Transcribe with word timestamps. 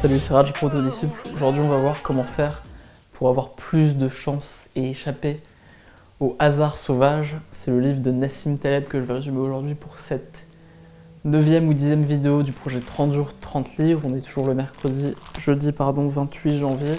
Salut, 0.00 0.18
c'est 0.18 0.32
Raj 0.32 0.52
Disciple. 0.52 1.28
Aujourd'hui, 1.36 1.60
on 1.60 1.68
va 1.68 1.76
voir 1.76 2.02
comment 2.02 2.24
faire 2.24 2.62
pour 3.12 3.28
avoir 3.28 3.50
plus 3.50 3.96
de 3.96 4.08
chance 4.08 4.66
et 4.74 4.90
échapper 4.90 5.40
au 6.18 6.34
hasard 6.40 6.76
sauvage. 6.76 7.36
C'est 7.52 7.70
le 7.70 7.78
livre 7.78 8.00
de 8.00 8.10
Nassim 8.10 8.56
Taleb 8.56 8.88
que 8.88 8.98
je 8.98 9.04
vais 9.04 9.14
résumer 9.14 9.38
aujourd'hui 9.38 9.76
pour 9.76 10.00
cette 10.00 10.38
neuvième 11.24 11.68
ou 11.68 11.74
dixième 11.74 12.02
vidéo 12.02 12.42
du 12.42 12.50
projet 12.50 12.80
30 12.80 13.12
jours, 13.12 13.30
30 13.40 13.76
livres. 13.78 14.02
On 14.04 14.16
est 14.16 14.22
toujours 14.22 14.48
le 14.48 14.54
mercredi, 14.54 15.14
jeudi, 15.38 15.70
pardon, 15.70 16.08
28 16.08 16.58
janvier. 16.58 16.96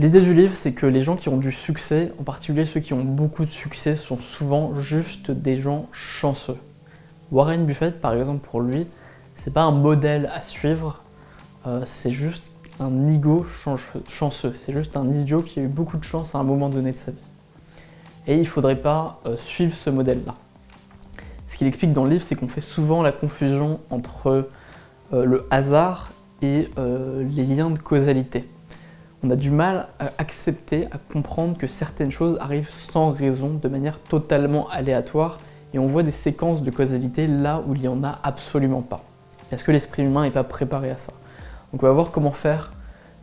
L'idée 0.00 0.22
du 0.22 0.32
livre, 0.32 0.54
c'est 0.56 0.72
que 0.72 0.86
les 0.86 1.02
gens 1.02 1.14
qui 1.14 1.28
ont 1.28 1.36
du 1.36 1.52
succès, 1.52 2.10
en 2.18 2.22
particulier 2.22 2.64
ceux 2.64 2.80
qui 2.80 2.94
ont 2.94 3.04
beaucoup 3.04 3.44
de 3.44 3.50
succès, 3.50 3.96
sont 3.96 4.18
souvent 4.18 4.80
juste 4.80 5.30
des 5.30 5.60
gens 5.60 5.90
chanceux. 5.92 6.56
Warren 7.30 7.66
Buffett, 7.66 8.00
par 8.00 8.14
exemple, 8.14 8.48
pour 8.48 8.62
lui, 8.62 8.86
c'est 9.36 9.52
pas 9.52 9.60
un 9.60 9.72
modèle 9.72 10.32
à 10.34 10.40
suivre, 10.40 11.02
euh, 11.66 11.82
c'est 11.84 12.12
juste 12.12 12.44
un 12.78 13.08
ego 13.08 13.44
chanceux. 14.08 14.54
C'est 14.64 14.72
juste 14.72 14.96
un 14.96 15.06
idiot 15.12 15.42
qui 15.42 15.60
a 15.60 15.64
eu 15.64 15.68
beaucoup 15.68 15.98
de 15.98 16.04
chance 16.04 16.34
à 16.34 16.38
un 16.38 16.44
moment 16.44 16.70
donné 16.70 16.92
de 16.92 16.96
sa 16.96 17.10
vie. 17.10 17.18
Et 18.26 18.38
il 18.38 18.48
faudrait 18.48 18.80
pas 18.80 19.20
euh, 19.26 19.36
suivre 19.40 19.74
ce 19.74 19.90
modèle-là. 19.90 20.34
Ce 21.50 21.58
qu'il 21.58 21.66
explique 21.66 21.92
dans 21.92 22.04
le 22.04 22.12
livre, 22.12 22.24
c'est 22.26 22.36
qu'on 22.36 22.48
fait 22.48 22.62
souvent 22.62 23.02
la 23.02 23.12
confusion 23.12 23.80
entre 23.90 24.48
euh, 25.12 25.26
le 25.26 25.46
hasard 25.50 26.08
et 26.40 26.70
les 26.78 27.44
liens 27.44 27.68
de 27.68 27.78
causalité 27.78 28.48
on 29.22 29.30
a 29.30 29.36
du 29.36 29.50
mal 29.50 29.88
à 29.98 30.10
accepter, 30.18 30.86
à 30.86 30.98
comprendre 31.12 31.58
que 31.58 31.66
certaines 31.66 32.10
choses 32.10 32.38
arrivent 32.40 32.70
sans 32.70 33.10
raison, 33.10 33.58
de 33.62 33.68
manière 33.68 34.00
totalement 34.00 34.68
aléatoire, 34.70 35.38
et 35.74 35.78
on 35.78 35.86
voit 35.86 36.02
des 36.02 36.12
séquences 36.12 36.62
de 36.62 36.70
causalité 36.70 37.26
là 37.26 37.62
où 37.66 37.74
il 37.74 37.82
n'y 37.82 37.88
en 37.88 38.02
a 38.02 38.18
absolument 38.22 38.82
pas. 38.82 39.04
Est-ce 39.52 39.62
que 39.62 39.72
l'esprit 39.72 40.04
humain 40.04 40.22
n'est 40.22 40.30
pas 40.30 40.44
préparé 40.44 40.90
à 40.90 40.96
ça? 40.96 41.12
Donc 41.72 41.82
on 41.82 41.86
va 41.86 41.92
voir 41.92 42.10
comment 42.10 42.32
faire 42.32 42.72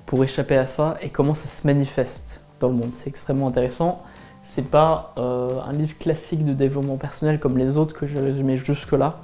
pour 0.06 0.24
échapper 0.24 0.56
à 0.56 0.68
ça 0.68 0.98
et 1.02 1.10
comment 1.10 1.34
ça 1.34 1.48
se 1.48 1.66
manifeste 1.66 2.40
dans 2.60 2.70
le 2.70 2.76
monde. 2.76 2.92
C'est 2.94 3.10
extrêmement 3.10 3.48
intéressant. 3.48 4.04
C'est 4.46 4.70
pas 4.70 5.14
euh, 5.18 5.60
un 5.68 5.74
livre 5.74 5.98
classique 5.98 6.46
de 6.46 6.54
développement 6.54 6.98
personnel 6.98 7.40
comme 7.40 7.58
les 7.58 7.76
autres 7.76 7.94
que 7.94 8.08
j'ai 8.08 8.20
résumé 8.20 8.56
jusque-là, 8.56 9.18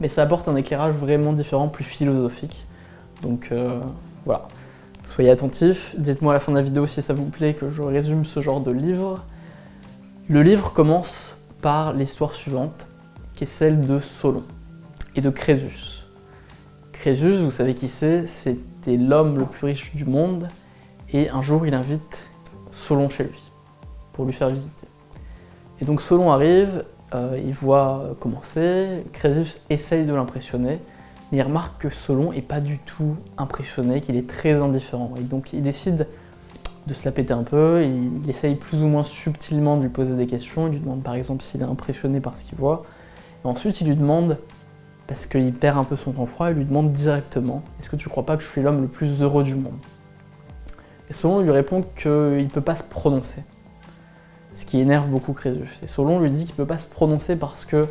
mais 0.00 0.08
ça 0.08 0.22
apporte 0.22 0.46
un 0.48 0.56
éclairage 0.56 0.94
vraiment 0.94 1.32
différent, 1.32 1.68
plus 1.68 1.84
philosophique. 1.84 2.64
Donc 3.22 3.48
euh, 3.50 3.80
voilà. 4.24 4.46
Soyez 5.14 5.30
attentifs, 5.30 5.94
dites-moi 5.96 6.32
à 6.32 6.34
la 6.34 6.40
fin 6.40 6.50
de 6.50 6.56
la 6.56 6.64
vidéo 6.64 6.88
si 6.88 7.00
ça 7.00 7.14
vous 7.14 7.26
plaît 7.26 7.54
que 7.54 7.70
je 7.70 7.82
résume 7.82 8.24
ce 8.24 8.40
genre 8.40 8.60
de 8.60 8.72
livre. 8.72 9.22
Le 10.28 10.42
livre 10.42 10.72
commence 10.72 11.36
par 11.62 11.92
l'histoire 11.92 12.34
suivante, 12.34 12.84
qui 13.32 13.44
est 13.44 13.46
celle 13.46 13.86
de 13.86 14.00
Solon 14.00 14.42
et 15.14 15.20
de 15.20 15.30
Crésus. 15.30 16.02
Crésus, 16.90 17.36
vous 17.36 17.52
savez 17.52 17.76
qui 17.76 17.88
c'est, 17.88 18.26
c'était 18.26 18.96
l'homme 18.96 19.38
le 19.38 19.44
plus 19.44 19.66
riche 19.66 19.94
du 19.94 20.04
monde, 20.04 20.48
et 21.12 21.30
un 21.30 21.42
jour 21.42 21.64
il 21.64 21.74
invite 21.74 22.18
Solon 22.72 23.08
chez 23.08 23.22
lui, 23.22 23.52
pour 24.14 24.24
lui 24.24 24.32
faire 24.32 24.48
visiter. 24.48 24.88
Et 25.80 25.84
donc 25.84 26.02
Solon 26.02 26.32
arrive, 26.32 26.84
euh, 27.14 27.40
il 27.40 27.54
voit 27.54 28.16
commencer, 28.18 29.04
Crésus 29.12 29.60
essaye 29.70 30.06
de 30.06 30.12
l'impressionner, 30.12 30.80
il 31.34 31.42
remarque 31.42 31.82
que 31.82 31.90
Solon 31.90 32.32
est 32.32 32.42
pas 32.42 32.60
du 32.60 32.78
tout 32.78 33.16
impressionné, 33.36 34.00
qu'il 34.00 34.16
est 34.16 34.28
très 34.28 34.52
indifférent. 34.52 35.14
Et 35.18 35.22
donc 35.22 35.52
il 35.52 35.62
décide 35.62 36.06
de 36.86 36.94
se 36.94 37.04
la 37.04 37.12
péter 37.12 37.32
un 37.32 37.42
peu, 37.42 37.82
il, 37.84 38.28
essaye 38.28 38.56
plus 38.56 38.82
ou 38.82 38.86
moins 38.86 39.04
subtilement 39.04 39.76
de 39.76 39.82
lui 39.82 39.88
poser 39.88 40.14
des 40.14 40.26
questions, 40.26 40.68
il 40.68 40.74
lui 40.74 40.80
demande 40.80 41.02
par 41.02 41.14
exemple 41.14 41.42
s'il 41.42 41.62
est 41.62 41.64
impressionné 41.64 42.20
par 42.20 42.36
ce 42.36 42.44
qu'il 42.44 42.58
voit, 42.58 42.84
et 43.42 43.48
ensuite 43.48 43.80
il 43.80 43.88
lui 43.88 43.96
demande, 43.96 44.38
parce 45.06 45.26
qu'il 45.26 45.52
perd 45.54 45.78
un 45.78 45.84
peu 45.84 45.96
son 45.96 46.14
sang-froid, 46.14 46.50
il 46.50 46.56
lui 46.56 46.64
demande 46.66 46.92
directement 46.92 47.62
Est-ce 47.80 47.88
que 47.88 47.96
tu 47.96 48.08
crois 48.08 48.26
pas 48.26 48.36
que 48.36 48.42
je 48.42 48.48
suis 48.48 48.62
l'homme 48.62 48.82
le 48.82 48.88
plus 48.88 49.22
heureux 49.22 49.44
du 49.44 49.54
monde? 49.54 49.78
Et 51.08 51.14
Solon 51.14 51.40
lui 51.40 51.50
répond 51.50 51.84
qu'il 51.96 52.10
ne 52.10 52.48
peut 52.48 52.60
pas 52.60 52.76
se 52.76 52.84
prononcer, 52.84 53.42
ce 54.54 54.66
qui 54.66 54.78
énerve 54.78 55.08
beaucoup 55.08 55.32
Crésus. 55.32 55.78
Et 55.82 55.86
Solon 55.86 56.20
lui 56.20 56.30
dit 56.30 56.44
qu'il 56.44 56.52
ne 56.52 56.56
peut 56.56 56.66
pas 56.66 56.78
se 56.78 56.86
prononcer 56.86 57.36
parce 57.36 57.64
que 57.64 57.86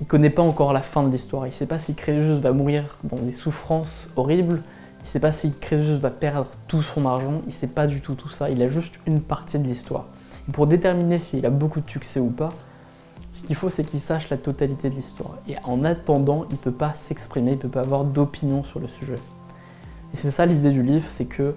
il 0.00 0.06
connaît 0.06 0.30
pas 0.30 0.42
encore 0.42 0.72
la 0.72 0.82
fin 0.82 1.02
de 1.02 1.10
l'histoire. 1.10 1.46
Il 1.46 1.52
sait 1.52 1.66
pas 1.66 1.78
si 1.78 1.94
Crésus 1.94 2.38
va 2.40 2.52
mourir 2.52 2.98
dans 3.02 3.16
des 3.16 3.32
souffrances 3.32 4.08
horribles. 4.16 4.62
Il 5.02 5.08
sait 5.08 5.20
pas 5.20 5.32
si 5.32 5.52
Crésus 5.58 5.96
va 5.96 6.10
perdre 6.10 6.50
tout 6.68 6.82
son 6.82 7.06
argent. 7.06 7.42
Il 7.46 7.52
sait 7.52 7.66
pas 7.66 7.86
du 7.86 8.00
tout 8.00 8.14
tout 8.14 8.28
ça. 8.28 8.50
Il 8.50 8.62
a 8.62 8.68
juste 8.68 8.94
une 9.06 9.20
partie 9.20 9.58
de 9.58 9.66
l'histoire. 9.66 10.06
pour 10.52 10.66
déterminer 10.66 11.18
s'il 11.18 11.44
a 11.44 11.50
beaucoup 11.50 11.80
de 11.80 11.90
succès 11.90 12.20
ou 12.20 12.30
pas, 12.30 12.54
ce 13.34 13.46
qu'il 13.46 13.54
faut, 13.54 13.70
c'est 13.70 13.84
qu'il 13.84 14.00
sache 14.00 14.30
la 14.30 14.36
totalité 14.36 14.88
de 14.88 14.94
l'histoire. 14.94 15.36
Et 15.46 15.56
en 15.64 15.84
attendant, 15.84 16.46
il 16.50 16.56
peut 16.56 16.72
pas 16.72 16.94
s'exprimer, 16.94 17.52
il 17.52 17.58
peut 17.58 17.68
pas 17.68 17.82
avoir 17.82 18.04
d'opinion 18.04 18.64
sur 18.64 18.80
le 18.80 18.88
sujet. 18.88 19.18
Et 20.14 20.16
c'est 20.16 20.30
ça 20.30 20.46
l'idée 20.46 20.70
du 20.70 20.82
livre, 20.82 21.06
c'est 21.08 21.26
que 21.26 21.54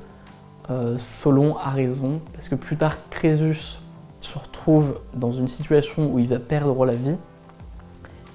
euh, 0.69 0.97
Solon 0.97 1.55
a 1.57 1.69
raison, 1.69 2.19
parce 2.33 2.49
que 2.49 2.55
plus 2.55 2.77
tard, 2.77 2.97
Crésus 3.09 3.79
se 4.19 4.37
retrouve 4.37 4.99
dans 5.15 5.31
une 5.31 5.47
situation 5.47 6.13
où 6.13 6.19
il 6.19 6.27
va 6.27 6.39
perdre 6.39 6.85
la 6.85 6.93
vie, 6.93 7.15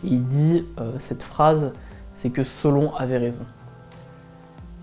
il 0.05 0.27
dit 0.27 0.65
euh, 0.79 0.93
cette 0.99 1.23
phrase, 1.23 1.73
c'est 2.17 2.31
que 2.31 2.45
Solon 2.45 2.95
avait 2.95 3.19
raison. 3.19 3.45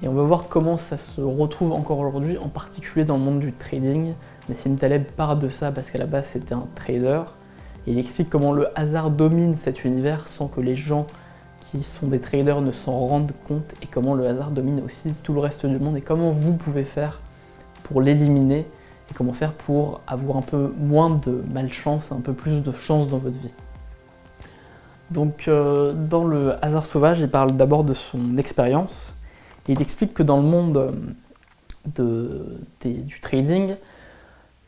Et 0.02 0.08
on 0.08 0.14
va 0.14 0.24
voir 0.24 0.48
comment 0.50 0.78
ça 0.78 0.98
se 0.98 1.22
retrouve 1.22 1.72
encore 1.72 2.00
aujourd'hui, 2.00 2.38
en 2.38 2.50
particulier 2.50 3.06
dans 3.06 3.18
le 3.18 3.24
monde 3.24 3.40
du 3.40 3.54
trading. 3.54 4.14
Nassim 4.50 4.76
Taleb 4.76 5.06
parle 5.16 5.40
de 5.40 5.48
ça 5.48 5.72
parce 5.72 5.90
qu'à 5.90 5.98
la 5.98 6.06
base 6.06 6.26
c'était 6.34 6.54
un 6.54 6.68
trader. 6.76 7.22
Et 7.88 7.92
il 7.92 8.00
explique 8.00 8.30
comment 8.30 8.52
le 8.52 8.68
hasard 8.78 9.12
domine 9.12 9.56
cet 9.56 9.86
univers 9.86 10.28
sans 10.28 10.48
que 10.48 10.60
les 10.60 10.76
gens 10.76 11.08
qui 11.72 11.84
sont 11.84 12.08
des 12.08 12.20
traders 12.20 12.62
ne 12.62 12.72
s'en 12.72 12.98
rendent 12.98 13.32
compte 13.48 13.74
et 13.82 13.88
comment 13.88 14.14
le 14.14 14.28
hasard 14.28 14.52
domine 14.52 14.82
aussi 14.86 15.14
tout 15.24 15.34
le 15.34 15.40
reste 15.40 15.66
du 15.66 15.80
monde 15.80 15.98
et 15.98 16.02
comment 16.02 16.32
vous 16.32 16.56
pouvez 16.56 16.84
faire 16.84 17.22
pour 17.84 18.02
l'éliminer 18.02 18.68
et 19.10 19.14
comment 19.14 19.34
faire 19.34 19.54
pour 19.54 20.02
avoir 20.06 20.38
un 20.38 20.42
peu 20.42 20.74
moins 20.78 21.10
de 21.12 21.44
malchance, 21.52 22.12
un 22.12 22.22
peu 22.22 22.34
plus 22.34 22.62
de 22.62 22.72
chance 22.72 23.08
dans 23.08 23.18
votre 23.18 23.40
vie. 23.40 23.54
Donc 25.14 25.48
euh, 25.48 25.94
dans 25.94 26.26
le 26.26 26.54
hasard 26.64 26.86
sauvage, 26.86 27.20
il 27.20 27.30
parle 27.30 27.52
d'abord 27.52 27.84
de 27.84 27.94
son 27.94 28.38
expérience. 28.38 29.14
Il 29.68 29.82
explique 29.82 30.14
que 30.14 30.24
dans 30.24 30.38
le 30.38 30.44
monde 30.44 30.94
euh, 32.00 32.44
du 32.84 33.20
trading, 33.22 33.76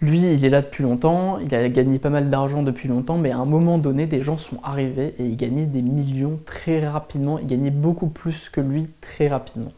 lui, 0.02 0.20
il 0.20 0.46
est 0.46 0.50
là 0.50 0.62
depuis 0.62 0.84
longtemps, 0.84 1.40
il 1.40 1.54
a 1.56 1.68
gagné 1.70 2.00
pas 2.00 2.10
mal 2.10 2.30
d'argent 2.30 2.64
depuis 2.64 2.88
longtemps, 2.88 3.18
mais 3.18 3.32
à 3.32 3.38
un 3.38 3.46
moment 3.46 3.78
donné, 3.78 4.06
des 4.06 4.22
gens 4.22 4.38
sont 4.38 4.60
arrivés 4.64 5.16
et 5.18 5.26
ils 5.26 5.38
gagnaient 5.38 5.66
des 5.66 5.82
millions 5.82 6.40
très 6.46 6.86
rapidement, 6.88 7.40
ils 7.40 7.48
gagnaient 7.48 7.72
beaucoup 7.72 8.08
plus 8.08 8.50
que 8.50 8.62
lui 8.62 8.88
très 9.02 9.28
rapidement. 9.28 9.72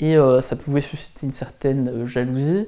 Et 0.00 0.16
euh, 0.16 0.40
ça 0.40 0.56
pouvait 0.56 0.80
susciter 0.80 1.26
une 1.26 1.32
certaine 1.32 2.06
jalousie, 2.06 2.66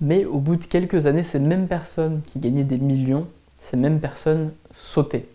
mais 0.00 0.24
au 0.24 0.38
bout 0.38 0.56
de 0.56 0.64
quelques 0.64 1.06
années, 1.06 1.24
ces 1.24 1.38
mêmes 1.38 1.68
personnes 1.68 2.22
qui 2.26 2.38
gagnaient 2.38 2.64
des 2.64 2.78
millions, 2.78 3.26
ces 3.58 3.76
mêmes 3.76 4.00
personnes 4.00 4.50
sautaient. 4.76 5.26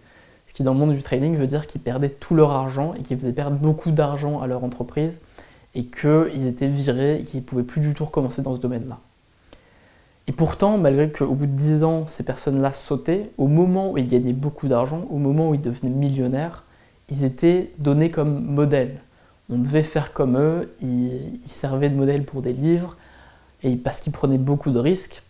Qui 0.53 0.63
dans 0.63 0.73
le 0.73 0.79
monde 0.79 0.93
du 0.93 1.01
trading 1.01 1.35
veut 1.35 1.47
dire 1.47 1.67
qu'ils 1.67 1.81
perdaient 1.81 2.09
tout 2.09 2.35
leur 2.35 2.51
argent 2.51 2.93
et 2.93 3.01
qu'ils 3.01 3.17
faisaient 3.17 3.33
perdre 3.33 3.57
beaucoup 3.57 3.91
d'argent 3.91 4.39
à 4.41 4.47
leur 4.47 4.63
entreprise 4.63 5.19
et 5.75 5.85
qu'ils 5.85 6.45
étaient 6.45 6.67
virés 6.67 7.19
et 7.19 7.23
qu'ils 7.23 7.39
ne 7.39 7.45
pouvaient 7.45 7.63
plus 7.63 7.81
du 7.81 7.93
tout 7.93 8.05
recommencer 8.05 8.41
dans 8.41 8.55
ce 8.55 8.59
domaine-là. 8.59 8.99
Et 10.27 10.31
pourtant, 10.31 10.77
malgré 10.77 11.11
qu'au 11.11 11.33
bout 11.33 11.47
de 11.47 11.51
10 11.51 11.83
ans, 11.83 12.05
ces 12.07 12.23
personnes-là 12.23 12.71
sautaient, 12.71 13.31
au 13.37 13.47
moment 13.47 13.91
où 13.91 13.97
ils 13.97 14.07
gagnaient 14.07 14.33
beaucoup 14.33 14.67
d'argent, 14.67 15.05
au 15.09 15.17
moment 15.17 15.49
où 15.49 15.55
ils 15.55 15.61
devenaient 15.61 15.93
millionnaires, 15.93 16.63
ils 17.09 17.23
étaient 17.23 17.71
donnés 17.77 18.09
comme 18.09 18.45
modèles. 18.45 18.99
On 19.49 19.57
devait 19.57 19.83
faire 19.83 20.13
comme 20.13 20.37
eux, 20.37 20.73
ils, 20.81 21.39
servaient 21.47 21.89
de 21.89 21.95
modèle 21.95 22.23
pour 22.23 22.41
des 22.41 22.53
livres, 22.53 22.95
et 23.63 23.75
parce 23.75 23.99
qu'ils 23.99 24.13
prenaient 24.13 24.37
beaucoup 24.37 24.71
de 24.71 24.79
risques. 24.79 25.21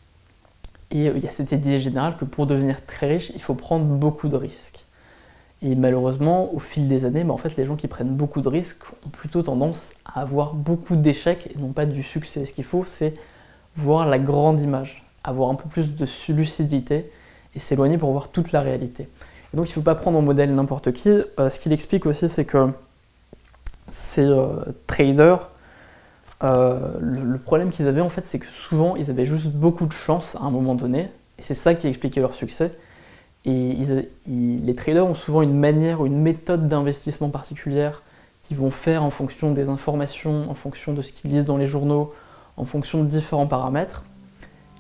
Et 0.92 1.06
il 1.06 1.24
y 1.24 1.28
a 1.28 1.32
cette 1.32 1.52
idée 1.52 1.80
générale 1.80 2.16
que 2.16 2.26
pour 2.26 2.46
devenir 2.46 2.86
très 2.86 3.08
riche, 3.08 3.32
il 3.34 3.42
faut 3.42 3.56
prendre 3.56 3.86
beaucoup 3.86 4.28
de 4.28 4.38
risques. 4.38 4.73
Et 5.64 5.76
malheureusement, 5.76 6.54
au 6.54 6.60
fil 6.60 6.90
des 6.90 7.06
années, 7.06 7.24
bah, 7.24 7.34
en 7.34 7.38
fait, 7.38 7.56
les 7.56 7.66
gens 7.66 7.78
qui 7.78 7.88
prennent 7.88 8.16
beaucoup 8.16 8.42
de 8.42 8.50
risques 8.50 8.84
ont 9.06 9.10
plutôt 9.10 9.42
tendance 9.42 9.94
à 10.06 10.22
avoir 10.22 10.54
beaucoup 10.54 10.98
d'échecs 10.98 11.50
et 11.56 11.58
non 11.58 11.72
pas 11.72 11.86
du 11.86 12.04
succès. 12.04 12.46
Ce 12.46 12.52
qu'il 12.52 12.66
faut, 12.66 12.84
c'est 12.86 13.14
voir 13.78 14.08
la 14.08 14.20
grande 14.20 14.60
image, 14.60 15.06
avoir 15.24 15.50
un 15.50 15.56
peu 15.56 15.70
plus 15.70 15.96
de 15.96 16.06
lucidité 16.34 17.10
et 17.56 17.60
s'éloigner 17.60 17.98
pour 17.98 18.12
voir 18.12 18.28
toute 18.28 18.52
la 18.52 18.60
réalité. 18.60 19.08
Et 19.54 19.58
donc, 19.58 19.68
il 19.68 19.70
ne 19.70 19.76
faut 19.76 19.82
pas 19.82 19.96
prendre 19.96 20.18
en 20.18 20.22
modèle 20.22 20.54
n'importe 20.54 20.92
qui. 20.92 21.10
Euh, 21.10 21.50
ce 21.50 21.60
qu'il 21.60 21.72
explique 21.72 22.06
aussi, 22.06 22.28
c'est 22.28 22.46
que 22.46 22.70
ces 23.90 24.26
euh, 24.26 24.48
traders, 24.86 25.50
euh, 26.44 26.80
le, 27.00 27.38
problème 27.38 27.70
qu'ils 27.70 27.88
avaient, 27.88 28.02
en 28.02 28.10
fait, 28.10 28.26
c'est 28.28 28.40
que 28.40 28.48
souvent, 28.48 28.98
ils 28.98 29.10
avaient 29.10 29.26
juste 29.26 29.48
beaucoup 29.48 29.86
de 29.86 29.94
chance 29.94 30.36
à 30.36 30.44
un 30.44 30.52
moment 30.52 30.76
donné. 30.76 31.10
Et 31.40 31.42
c'est 31.42 31.56
ça 31.56 31.74
qui 31.74 31.88
expliquait 31.88 32.20
leur 32.20 32.36
succès. 32.36 32.74
Et 33.46 33.76
les 34.28 34.76
traders 34.76 35.06
ont 35.06 35.16
souvent 35.16 35.42
une 35.42 35.58
manière 35.58 36.02
ou 36.02 36.06
une 36.06 36.22
méthode 36.22 36.68
d'investissement 36.70 37.30
particulière 37.30 38.02
qu'ils 38.48 38.58
vont 38.58 38.72
faire 38.72 39.04
en 39.04 39.10
fonction 39.10 39.52
des 39.52 39.70
informations, 39.70 40.50
en 40.50 40.54
fonction 40.54 40.94
de 40.94 41.02
ce 41.02 41.12
qu'ils 41.12 41.32
lisent 41.32 41.46
dans 41.46 41.58
les 41.58 41.68
journaux, 41.68 42.14
en 42.56 42.66
fonction 42.66 43.04
de 43.04 43.08
différents 43.08 43.48
paramètres. 43.48 44.04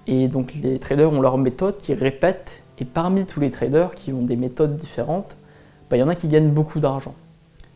Et 0.07 0.27
donc 0.27 0.54
les 0.54 0.80
traders 0.80 1.12
ont 1.12 1.21
leur 1.21 1.38
méthode 1.38 1.77
qu'ils 1.77 2.00
répètent, 2.00 2.63
Et 2.80 2.86
parmi 2.86 3.25
tous 3.25 3.39
les 3.39 3.51
traders 3.51 3.94
qui 3.95 4.12
ont 4.13 4.24
des 4.24 4.36
méthodes 4.36 4.77
différentes, 4.77 5.36
bah, 5.89 5.98
il 5.98 6.00
y 6.00 6.04
en 6.04 6.10
a 6.10 6.15
qui 6.15 6.27
gagnent 6.27 6.50
beaucoup 6.50 6.80
d'argent. 6.80 7.13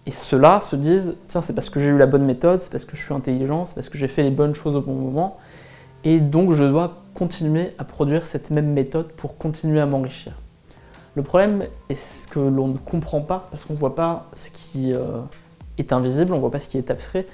Et 0.05 0.11
ceux-là 0.11 0.61
se 0.61 0.75
disent, 0.75 1.15
tiens, 1.27 1.41
c'est 1.41 1.53
parce 1.53 1.69
que 1.69 1.79
j'ai 1.79 1.89
eu 1.89 1.97
la 1.97 2.07
bonne 2.07 2.25
méthode, 2.25 2.59
c'est 2.61 2.71
parce 2.71 2.85
que 2.85 2.95
je 2.95 3.03
suis 3.03 3.13
intelligent, 3.13 3.65
c'est 3.65 3.75
parce 3.75 3.89
que 3.89 3.97
j'ai 3.97 4.07
fait 4.07 4.23
les 4.23 4.31
bonnes 4.31 4.55
choses 4.55 4.75
au 4.75 4.81
bon 4.81 4.93
moment, 4.93 5.37
et 6.03 6.19
donc 6.19 6.53
je 6.53 6.63
dois 6.63 7.03
continuer 7.13 7.73
à 7.77 7.83
produire 7.83 8.25
cette 8.25 8.49
même 8.49 8.71
méthode 8.71 9.09
pour 9.09 9.37
continuer 9.37 9.81
à 9.81 9.85
m'enrichir. 9.85 10.33
Le 11.17 11.23
problème 11.23 11.63
est 11.89 11.95
ce 11.95 12.27
que 12.27 12.39
l'on 12.39 12.67
ne 12.67 12.77
comprend 12.77 13.21
pas, 13.21 13.47
parce 13.49 13.63
qu'on 13.63 13.73
ne 13.73 13.79
voit 13.79 13.95
pas 13.95 14.27
ce 14.35 14.51
qui 14.51 14.93
euh, 14.93 15.21
est 15.79 15.91
invisible, 15.91 16.31
on 16.31 16.35
ne 16.35 16.41
voit 16.41 16.51
pas 16.51 16.59
ce 16.59 16.67
qui 16.67 16.77
est 16.77 16.91
abstrait. 16.91 17.25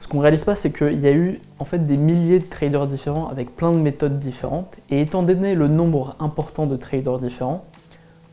Ce 0.00 0.08
qu'on 0.08 0.16
ne 0.16 0.22
réalise 0.22 0.42
pas, 0.42 0.56
c'est 0.56 0.72
qu'il 0.72 0.98
y 0.98 1.06
a 1.06 1.12
eu 1.12 1.38
en 1.60 1.64
fait 1.64 1.86
des 1.86 1.96
milliers 1.96 2.40
de 2.40 2.46
traders 2.46 2.88
différents 2.88 3.28
avec 3.28 3.54
plein 3.54 3.70
de 3.70 3.78
méthodes 3.78 4.18
différentes, 4.18 4.74
et 4.90 5.00
étant 5.00 5.22
donné 5.22 5.54
le 5.54 5.68
nombre 5.68 6.16
important 6.18 6.66
de 6.66 6.74
traders 6.74 7.20
différents, 7.20 7.66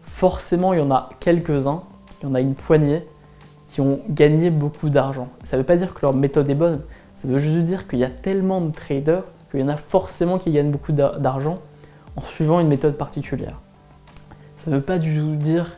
forcément 0.01 0.73
il 0.73 0.79
y 0.79 0.81
en 0.81 0.89
a 0.89 1.11
quelques-uns, 1.19 1.83
il 2.23 2.29
y 2.29 2.31
en 2.31 2.33
a 2.33 2.41
une 2.41 2.55
poignée, 2.55 3.05
qui 3.69 3.81
ont 3.81 3.99
gagné 4.09 4.49
beaucoup 4.49 4.89
d'argent. 4.89 5.27
Ça 5.43 5.57
ne 5.57 5.61
veut 5.61 5.65
pas 5.67 5.77
dire 5.77 5.93
que 5.93 5.99
leur 6.01 6.15
méthode 6.15 6.49
est 6.49 6.55
bonne, 6.55 6.81
ça 7.21 7.27
veut 7.27 7.37
juste 7.37 7.67
dire 7.67 7.87
qu'il 7.87 7.99
y 7.99 8.03
a 8.03 8.09
tellement 8.09 8.61
de 8.61 8.71
traders 8.71 9.25
qu'il 9.51 9.59
y 9.59 9.63
en 9.63 9.67
a 9.67 9.77
forcément 9.77 10.39
qui 10.39 10.51
gagnent 10.51 10.71
beaucoup 10.71 10.91
d'argent 10.91 11.59
en 12.15 12.23
suivant 12.23 12.59
une 12.59 12.67
méthode 12.67 12.97
particulière. 12.97 13.59
Ça 14.67 14.71
ne 14.71 14.79
veut 14.79 14.83
pas 14.83 14.99
du 14.99 15.17
tout 15.17 15.37
dire 15.37 15.77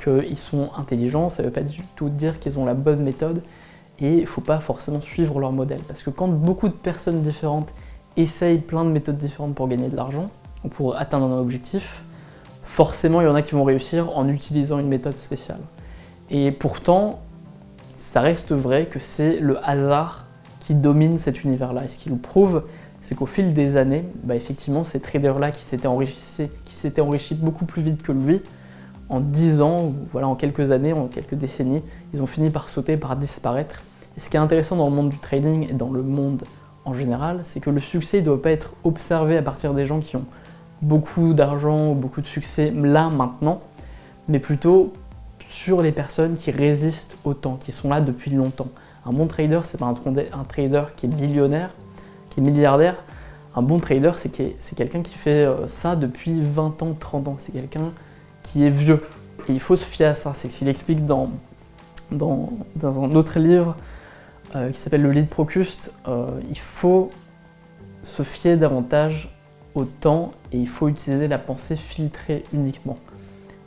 qu'ils 0.00 0.38
sont 0.38 0.70
intelligents, 0.76 1.28
ça 1.28 1.42
ne 1.42 1.48
veut 1.48 1.52
pas 1.52 1.62
du 1.62 1.80
tout 1.96 2.08
dire 2.08 2.38
qu'ils 2.38 2.56
ont 2.56 2.64
la 2.64 2.74
bonne 2.74 3.02
méthode, 3.02 3.42
et 3.98 4.14
il 4.14 4.20
ne 4.20 4.26
faut 4.26 4.40
pas 4.40 4.60
forcément 4.60 5.00
suivre 5.00 5.40
leur 5.40 5.50
modèle. 5.50 5.80
Parce 5.88 6.04
que 6.04 6.10
quand 6.10 6.28
beaucoup 6.28 6.68
de 6.68 6.72
personnes 6.72 7.22
différentes 7.22 7.68
essayent 8.16 8.60
plein 8.60 8.84
de 8.84 8.90
méthodes 8.90 9.16
différentes 9.16 9.56
pour 9.56 9.66
gagner 9.66 9.88
de 9.88 9.96
l'argent, 9.96 10.30
ou 10.62 10.68
pour 10.68 10.94
atteindre 10.94 11.26
un 11.26 11.40
objectif, 11.40 12.04
forcément 12.62 13.20
il 13.22 13.24
y 13.24 13.26
en 13.26 13.34
a 13.34 13.42
qui 13.42 13.56
vont 13.56 13.64
réussir 13.64 14.16
en 14.16 14.28
utilisant 14.28 14.78
une 14.78 14.86
méthode 14.86 15.16
spéciale. 15.16 15.58
Et 16.30 16.52
pourtant, 16.52 17.18
ça 17.98 18.20
reste 18.20 18.52
vrai 18.52 18.86
que 18.86 19.00
c'est 19.00 19.40
le 19.40 19.58
hasard 19.68 20.26
qui 20.60 20.74
domine 20.74 21.18
cet 21.18 21.42
univers-là. 21.42 21.86
Et 21.86 21.88
ce 21.88 21.98
qui 21.98 22.08
le 22.08 22.14
prouve, 22.14 22.62
c'est 23.02 23.16
qu'au 23.16 23.26
fil 23.26 23.52
des 23.52 23.76
années, 23.76 24.04
bah, 24.22 24.36
effectivement, 24.36 24.84
ces 24.84 25.00
traders-là 25.00 25.50
qui 25.50 25.64
s'étaient 25.64 25.88
enrichis, 25.88 26.50
qui 26.86 27.00
enrichis 27.00 27.34
beaucoup 27.34 27.64
plus 27.64 27.82
vite 27.82 28.02
que 28.02 28.12
lui, 28.12 28.42
en 29.08 29.20
10 29.20 29.60
ans, 29.60 29.92
voilà, 30.12 30.28
en 30.28 30.34
quelques 30.34 30.70
années, 30.70 30.92
en 30.92 31.06
quelques 31.06 31.34
décennies, 31.34 31.82
ils 32.14 32.22
ont 32.22 32.26
fini 32.26 32.50
par 32.50 32.68
sauter, 32.68 32.96
par 32.96 33.16
disparaître. 33.16 33.82
Et 34.16 34.20
ce 34.20 34.28
qui 34.30 34.36
est 34.36 34.40
intéressant 34.40 34.76
dans 34.76 34.88
le 34.88 34.94
monde 34.94 35.08
du 35.08 35.18
trading 35.18 35.68
et 35.70 35.72
dans 35.72 35.90
le 35.90 36.02
monde 36.02 36.44
en 36.84 36.94
général, 36.94 37.40
c'est 37.44 37.60
que 37.60 37.70
le 37.70 37.80
succès 37.80 38.20
ne 38.20 38.24
doit 38.24 38.40
pas 38.40 38.50
être 38.50 38.74
observé 38.84 39.36
à 39.36 39.42
partir 39.42 39.74
des 39.74 39.86
gens 39.86 40.00
qui 40.00 40.16
ont 40.16 40.24
beaucoup 40.82 41.34
d'argent 41.34 41.90
ou 41.90 41.94
beaucoup 41.94 42.20
de 42.20 42.26
succès 42.26 42.72
là, 42.74 43.08
maintenant, 43.10 43.60
mais 44.28 44.38
plutôt 44.38 44.92
sur 45.48 45.82
les 45.82 45.92
personnes 45.92 46.36
qui 46.36 46.50
résistent 46.50 47.16
au 47.24 47.34
temps, 47.34 47.58
qui 47.60 47.72
sont 47.72 47.88
là 47.88 48.00
depuis 48.00 48.30
longtemps. 48.30 48.68
Un 49.06 49.12
bon 49.12 49.26
trader, 49.26 49.60
c'est 49.64 49.78
pas 49.78 49.86
un, 49.86 50.44
trader 50.44 50.82
qui 50.96 51.06
est 51.06 51.08
billionnaire, 51.08 51.70
qui 52.30 52.40
est 52.40 52.42
milliardaire. 52.42 52.96
Un 53.54 53.62
bon 53.62 53.78
trader, 53.78 54.12
c'est 54.16 54.76
quelqu'un 54.76 55.02
qui 55.02 55.14
fait 55.14 55.44
euh, 55.44 55.68
ça 55.68 55.96
depuis 55.96 56.40
20 56.40 56.82
ans, 56.82 56.96
30 56.98 57.28
ans. 57.28 57.36
C'est 57.40 57.52
quelqu'un 57.52 57.92
qui 58.42 58.64
est 58.64 58.70
vieux. 58.70 59.02
Et 59.48 59.52
il 59.52 59.60
faut 59.60 59.76
se 59.76 59.84
fier 59.84 60.06
à 60.10 60.14
ça. 60.14 60.32
C'est 60.36 60.50
ce 60.50 60.58
qu'il 60.58 60.68
explique 60.68 61.06
dans, 61.06 61.30
un 62.12 63.14
autre 63.14 63.38
livre 63.38 63.76
euh, 64.54 64.70
qui 64.70 64.78
s'appelle 64.78 65.02
Le 65.02 65.12
Lead 65.12 65.28
Procuste. 65.28 65.92
Euh, 66.06 66.26
il 66.48 66.58
faut 66.58 67.10
se 68.04 68.22
fier 68.22 68.56
davantage 68.56 69.34
au 69.74 69.84
temps 69.84 70.32
et 70.52 70.58
il 70.58 70.68
faut 70.68 70.88
utiliser 70.88 71.28
la 71.28 71.38
pensée 71.38 71.76
filtrée 71.76 72.44
uniquement. 72.52 72.98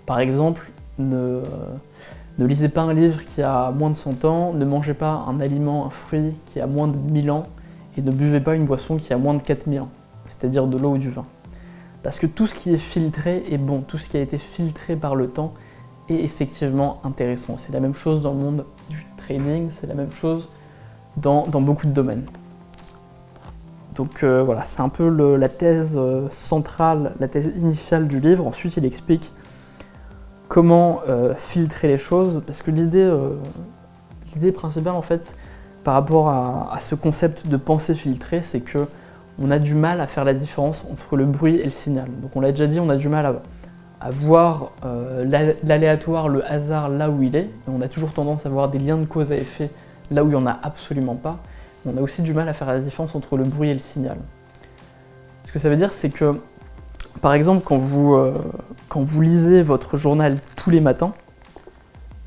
Par 0.05 0.19
exemple, 0.19 0.71
ne, 0.99 1.41
ne 2.37 2.45
lisez 2.45 2.69
pas 2.69 2.81
un 2.81 2.93
livre 2.93 3.19
qui 3.35 3.41
a 3.41 3.71
moins 3.71 3.89
de 3.89 3.95
100 3.95 4.25
ans, 4.25 4.53
ne 4.53 4.65
mangez 4.65 4.93
pas 4.93 5.25
un 5.27 5.39
aliment, 5.39 5.85
un 5.85 5.89
fruit 5.89 6.33
qui 6.47 6.59
a 6.59 6.67
moins 6.67 6.87
de 6.87 6.97
1000 6.97 7.31
ans, 7.31 7.47
et 7.97 8.01
ne 8.01 8.11
buvez 8.11 8.39
pas 8.39 8.55
une 8.55 8.65
boisson 8.65 8.97
qui 8.97 9.13
a 9.13 9.17
moins 9.17 9.33
de 9.33 9.41
4000 9.41 9.81
ans, 9.81 9.89
c'est-à-dire 10.27 10.67
de 10.67 10.77
l'eau 10.77 10.91
ou 10.91 10.97
du 10.97 11.09
vin. 11.09 11.25
Parce 12.03 12.19
que 12.19 12.25
tout 12.25 12.47
ce 12.47 12.55
qui 12.55 12.73
est 12.73 12.77
filtré 12.77 13.43
est 13.49 13.57
bon, 13.57 13.81
tout 13.81 13.97
ce 13.97 14.09
qui 14.09 14.17
a 14.17 14.21
été 14.21 14.37
filtré 14.37 14.95
par 14.95 15.15
le 15.15 15.27
temps 15.27 15.53
est 16.09 16.15
effectivement 16.15 16.99
intéressant. 17.03 17.57
C'est 17.59 17.73
la 17.73 17.79
même 17.79 17.93
chose 17.93 18.21
dans 18.21 18.31
le 18.31 18.39
monde 18.39 18.65
du 18.89 19.05
trading, 19.17 19.69
c'est 19.69 19.87
la 19.87 19.93
même 19.93 20.11
chose 20.11 20.49
dans, 21.17 21.45
beaucoup 21.45 21.85
de 21.85 21.91
domaines. 21.91 22.25
Donc 23.95 24.23
euh, 24.23 24.41
voilà, 24.41 24.61
c'est 24.61 24.81
un 24.81 24.89
peu 24.89 25.09
la 25.35 25.49
thèse 25.49 25.93
euh, 25.95 26.27
centrale, 26.31 27.13
la 27.19 27.27
thèse 27.27 27.51
initiale 27.57 28.07
du 28.07 28.19
livre. 28.19 28.47
Ensuite, 28.47 28.77
il 28.77 28.85
explique 28.85 29.31
comment 30.47 31.01
euh, 31.07 31.35
filtrer 31.35 31.87
les 31.87 31.97
choses, 31.97 32.41
parce 32.45 32.61
que 32.61 32.71
l'idée 32.71 34.51
principale 34.51 34.95
en 34.95 35.01
fait, 35.01 35.35
par 35.83 35.95
rapport 35.95 36.29
à, 36.29 36.77
ce 36.79 36.95
concept 36.95 37.47
de 37.47 37.57
pensée 37.57 37.95
filtrée, 37.95 38.41
c'est 38.43 38.59
que 38.59 38.87
on 39.41 39.49
a 39.49 39.59
du 39.59 39.73
mal 39.73 40.01
à 40.01 40.07
faire 40.07 40.25
la 40.25 40.33
différence 40.33 40.85
entre 40.91 41.15
le 41.15 41.25
bruit 41.25 41.55
et 41.55 41.63
le 41.63 41.71
signal. 41.71 42.07
Donc 42.21 42.35
on 42.35 42.41
l'a 42.41 42.51
déjà 42.51 42.67
dit, 42.67 42.79
on 42.79 42.89
a 42.89 42.97
du 42.97 43.09
mal 43.09 43.41
à, 43.99 44.09
voir 44.11 44.71
euh, 44.85 45.25
l'aléatoire, 45.63 46.27
le 46.27 46.45
hasard 46.45 46.89
là 46.89 47.09
où 47.09 47.23
il 47.23 47.35
est, 47.35 47.49
on 47.67 47.81
a 47.81 47.87
toujours 47.87 48.11
tendance 48.11 48.45
à 48.45 48.49
voir 48.49 48.69
des 48.69 48.79
liens 48.79 48.97
de 48.97 49.05
cause 49.05 49.31
à 49.31 49.35
effet 49.35 49.69
là 50.11 50.23
où 50.23 50.27
il 50.27 50.31
n'y 50.31 50.35
en 50.35 50.45
a 50.45 50.57
absolument 50.63 51.15
pas. 51.15 51.37
On 51.85 51.97
a 51.97 52.01
aussi 52.01 52.21
du 52.21 52.33
mal 52.33 52.47
à 52.49 52.53
faire 52.53 52.67
la 52.67 52.79
différence 52.79 53.15
entre 53.15 53.37
le 53.37 53.43
bruit 53.43 53.69
et 53.69 53.73
le 53.73 53.79
signal. 53.79 54.17
Ce 55.45 55.51
que 55.51 55.59
ça 55.59 55.69
veut 55.69 55.77
dire, 55.77 55.91
c'est 55.91 56.09
que 56.09 56.39
par 57.21 57.33
exemple, 57.33 57.63
quand 57.63 57.77
vous, 57.77 58.13
euh, 58.13 58.33
quand 58.89 59.01
vous 59.01 59.21
lisez 59.21 59.63
votre 59.63 59.97
journal 59.97 60.35
tous 60.55 60.69
les 60.69 60.81
matins, 60.81 61.13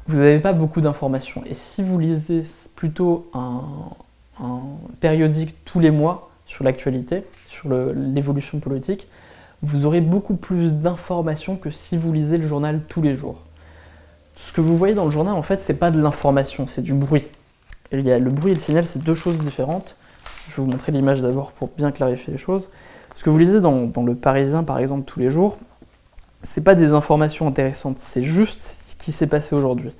vous 0.07 0.19
n'avez 0.19 0.41
pas 0.41 0.53
beaucoup 0.53 0.81
d'informations. 0.81 1.43
Et 1.47 1.55
si 1.55 1.83
vous 1.83 1.99
lisez 1.99 2.45
plutôt 2.85 3.31
un, 3.33 3.63
périodique 5.01 5.55
tous 5.65 5.81
les 5.81 5.91
mois 5.91 6.29
sur 6.45 6.65
l'actualité, 6.65 7.25
sur 7.49 7.71
l'évolution 7.71 8.59
politique, 8.59 9.09
vous 9.63 9.87
aurez 9.87 10.03
beaucoup 10.03 10.35
plus 10.35 10.75
d'informations 10.75 11.57
que 11.57 11.71
si 11.71 11.97
vous 11.97 12.13
lisez 12.13 12.37
le 12.37 12.47
journal 12.47 12.83
tous 12.87 13.01
les 13.01 13.17
jours. 13.17 13.41
Ce 14.37 14.53
que 14.53 14.61
vous 14.61 14.77
voyez 14.77 14.93
dans 14.93 15.07
le 15.07 15.11
journal, 15.11 15.33
en 15.33 15.41
fait, 15.41 15.63
c'est 15.63 15.79
pas 15.79 15.91
de 15.91 15.99
l'information, 15.99 16.67
c'est 16.67 16.83
du 16.83 16.93
bruit. 16.93 17.27
il 17.91 18.03
y 18.03 18.13
a 18.13 18.19
le 18.19 18.29
bruit 18.29 18.53
et 18.53 18.55
le 18.55 18.61
signal, 18.61 18.85
c'est 18.87 19.03
deux 19.03 19.15
choses 19.15 19.39
différentes. 19.39 19.97
Je 20.51 20.57
vais 20.57 20.63
vous 20.63 20.71
montrer 20.71 20.93
l'image 20.93 21.23
d'abord 21.23 21.53
pour 21.53 21.71
bien 21.75 21.91
clarifier 21.91 22.35
les 22.35 22.39
choses. 22.39 22.69
Ce 23.15 23.25
que 23.25 23.31
vous 23.31 23.39
lisez 23.39 23.63
dans, 23.63 23.91
Le 24.05 24.15
Parisien, 24.15 24.63
par 24.63 24.79
exemple, 24.79 25.05
tous 25.07 25.21
les 25.21 25.31
jours, 25.31 25.57
c'est 26.43 26.63
pas 26.63 26.75
des 26.75 26.93
informations 26.93 27.49
intéressantes, 27.49 27.99
c'est 27.99 28.25
juste 28.25 28.61
ce 28.61 28.97
qui 28.97 29.11
s'est 29.11 29.27
passé 29.27 29.55
aujourd'hui. 29.55 29.93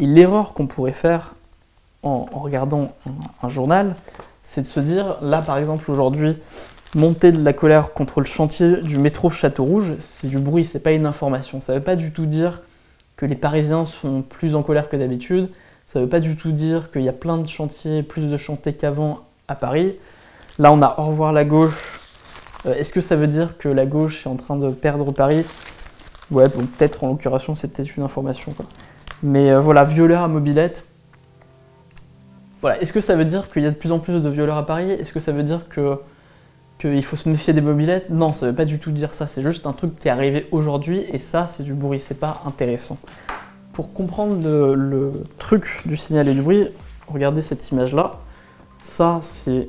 Et 0.00 0.06
l'erreur 0.06 0.52
qu'on 0.52 0.66
pourrait 0.66 0.90
faire 0.90 1.36
en, 2.04 2.28
regardant 2.32 2.92
un, 3.42 3.48
journal, 3.48 3.96
c'est 4.42 4.62
de 4.62 4.66
se 4.66 4.80
dire, 4.80 5.16
là 5.22 5.42
par 5.42 5.58
exemple 5.58 5.90
aujourd'hui, 5.90 6.36
monter 6.94 7.32
de 7.32 7.42
la 7.42 7.52
colère 7.52 7.92
contre 7.92 8.20
le 8.20 8.26
chantier 8.26 8.76
du 8.76 8.98
métro 8.98 9.30
Château 9.30 9.64
Rouge, 9.64 9.94
c'est 10.00 10.28
du 10.28 10.38
bruit, 10.38 10.64
c'est 10.64 10.82
pas 10.82 10.92
une 10.92 11.06
information. 11.06 11.60
Ça 11.60 11.74
veut 11.74 11.82
pas 11.82 11.96
du 11.96 12.12
tout 12.12 12.26
dire 12.26 12.62
que 13.16 13.26
les 13.26 13.36
Parisiens 13.36 13.86
sont 13.86 14.22
plus 14.22 14.54
en 14.54 14.62
colère 14.62 14.88
que 14.88 14.96
d'habitude, 14.96 15.48
ça 15.92 16.00
veut 16.00 16.08
pas 16.08 16.20
du 16.20 16.36
tout 16.36 16.52
dire 16.52 16.90
qu'il 16.90 17.02
y 17.02 17.08
a 17.08 17.12
plein 17.12 17.38
de 17.38 17.48
chantiers, 17.48 18.02
plus 18.02 18.26
de 18.26 18.36
chantiers 18.36 18.74
qu'avant 18.74 19.20
à 19.48 19.54
Paris. 19.54 19.94
Là 20.58 20.72
on 20.72 20.82
a 20.82 20.94
au 20.98 21.06
revoir 21.06 21.32
la 21.32 21.44
gauche, 21.44 22.00
euh, 22.66 22.74
est-ce 22.74 22.92
que 22.92 23.00
ça 23.00 23.16
veut 23.16 23.26
dire 23.26 23.58
que 23.58 23.68
la 23.68 23.86
gauche 23.86 24.26
est 24.26 24.28
en 24.28 24.36
train 24.36 24.56
de 24.56 24.70
perdre 24.70 25.12
Paris? 25.12 25.44
Ouais, 26.30 26.48
peut-être 26.48 27.04
en 27.04 27.08
l'occurrence, 27.08 27.48
c'est 27.54 27.72
peut-être 27.72 27.96
une 27.96 28.02
information. 28.02 28.54
Mais 29.22 29.50
euh, 29.50 29.60
voilà, 29.60 29.84
violeur 29.84 30.22
à 30.22 30.28
mobilette. 30.28 30.84
Voilà, 32.64 32.80
est-ce 32.80 32.94
que 32.94 33.02
ça 33.02 33.14
veut 33.14 33.26
dire 33.26 33.52
qu'il 33.52 33.60
y 33.60 33.66
a 33.66 33.70
de 33.70 33.76
plus 33.76 33.92
en 33.92 33.98
plus 33.98 34.22
de 34.22 34.28
violeurs 34.30 34.56
à 34.56 34.64
Paris? 34.64 34.90
Est-ce 34.90 35.12
que 35.12 35.20
ça 35.20 35.32
veut 35.32 35.42
dire 35.42 35.68
que 35.68 35.98
qu'il 36.78 37.04
faut 37.04 37.14
se 37.14 37.28
méfier 37.28 37.52
des 37.52 37.60
mobilettes 37.60 38.08
Non, 38.08 38.32
ça 38.32 38.46
veut 38.46 38.54
pas 38.54 38.64
du 38.64 38.78
tout 38.78 38.90
dire 38.90 39.12
ça. 39.12 39.26
C'est 39.26 39.42
juste 39.42 39.66
un 39.66 39.74
truc 39.74 39.98
qui 39.98 40.08
est 40.08 40.10
arrivé 40.10 40.46
aujourd'hui 40.50 41.04
et 41.12 41.18
ça, 41.18 41.46
c'est 41.54 41.62
du 41.62 41.74
bruit. 41.74 42.00
C'est 42.02 42.18
pas 42.18 42.40
intéressant. 42.46 42.96
Pour 43.74 43.92
comprendre 43.92 44.48
le, 44.48 45.12
truc 45.38 45.82
du 45.84 45.94
signal 45.94 46.26
et 46.26 46.32
du 46.32 46.40
bruit, 46.40 46.68
regardez 47.06 47.42
cette 47.42 47.70
image-là. 47.70 48.12
Ça, 48.82 49.20
c'est 49.24 49.68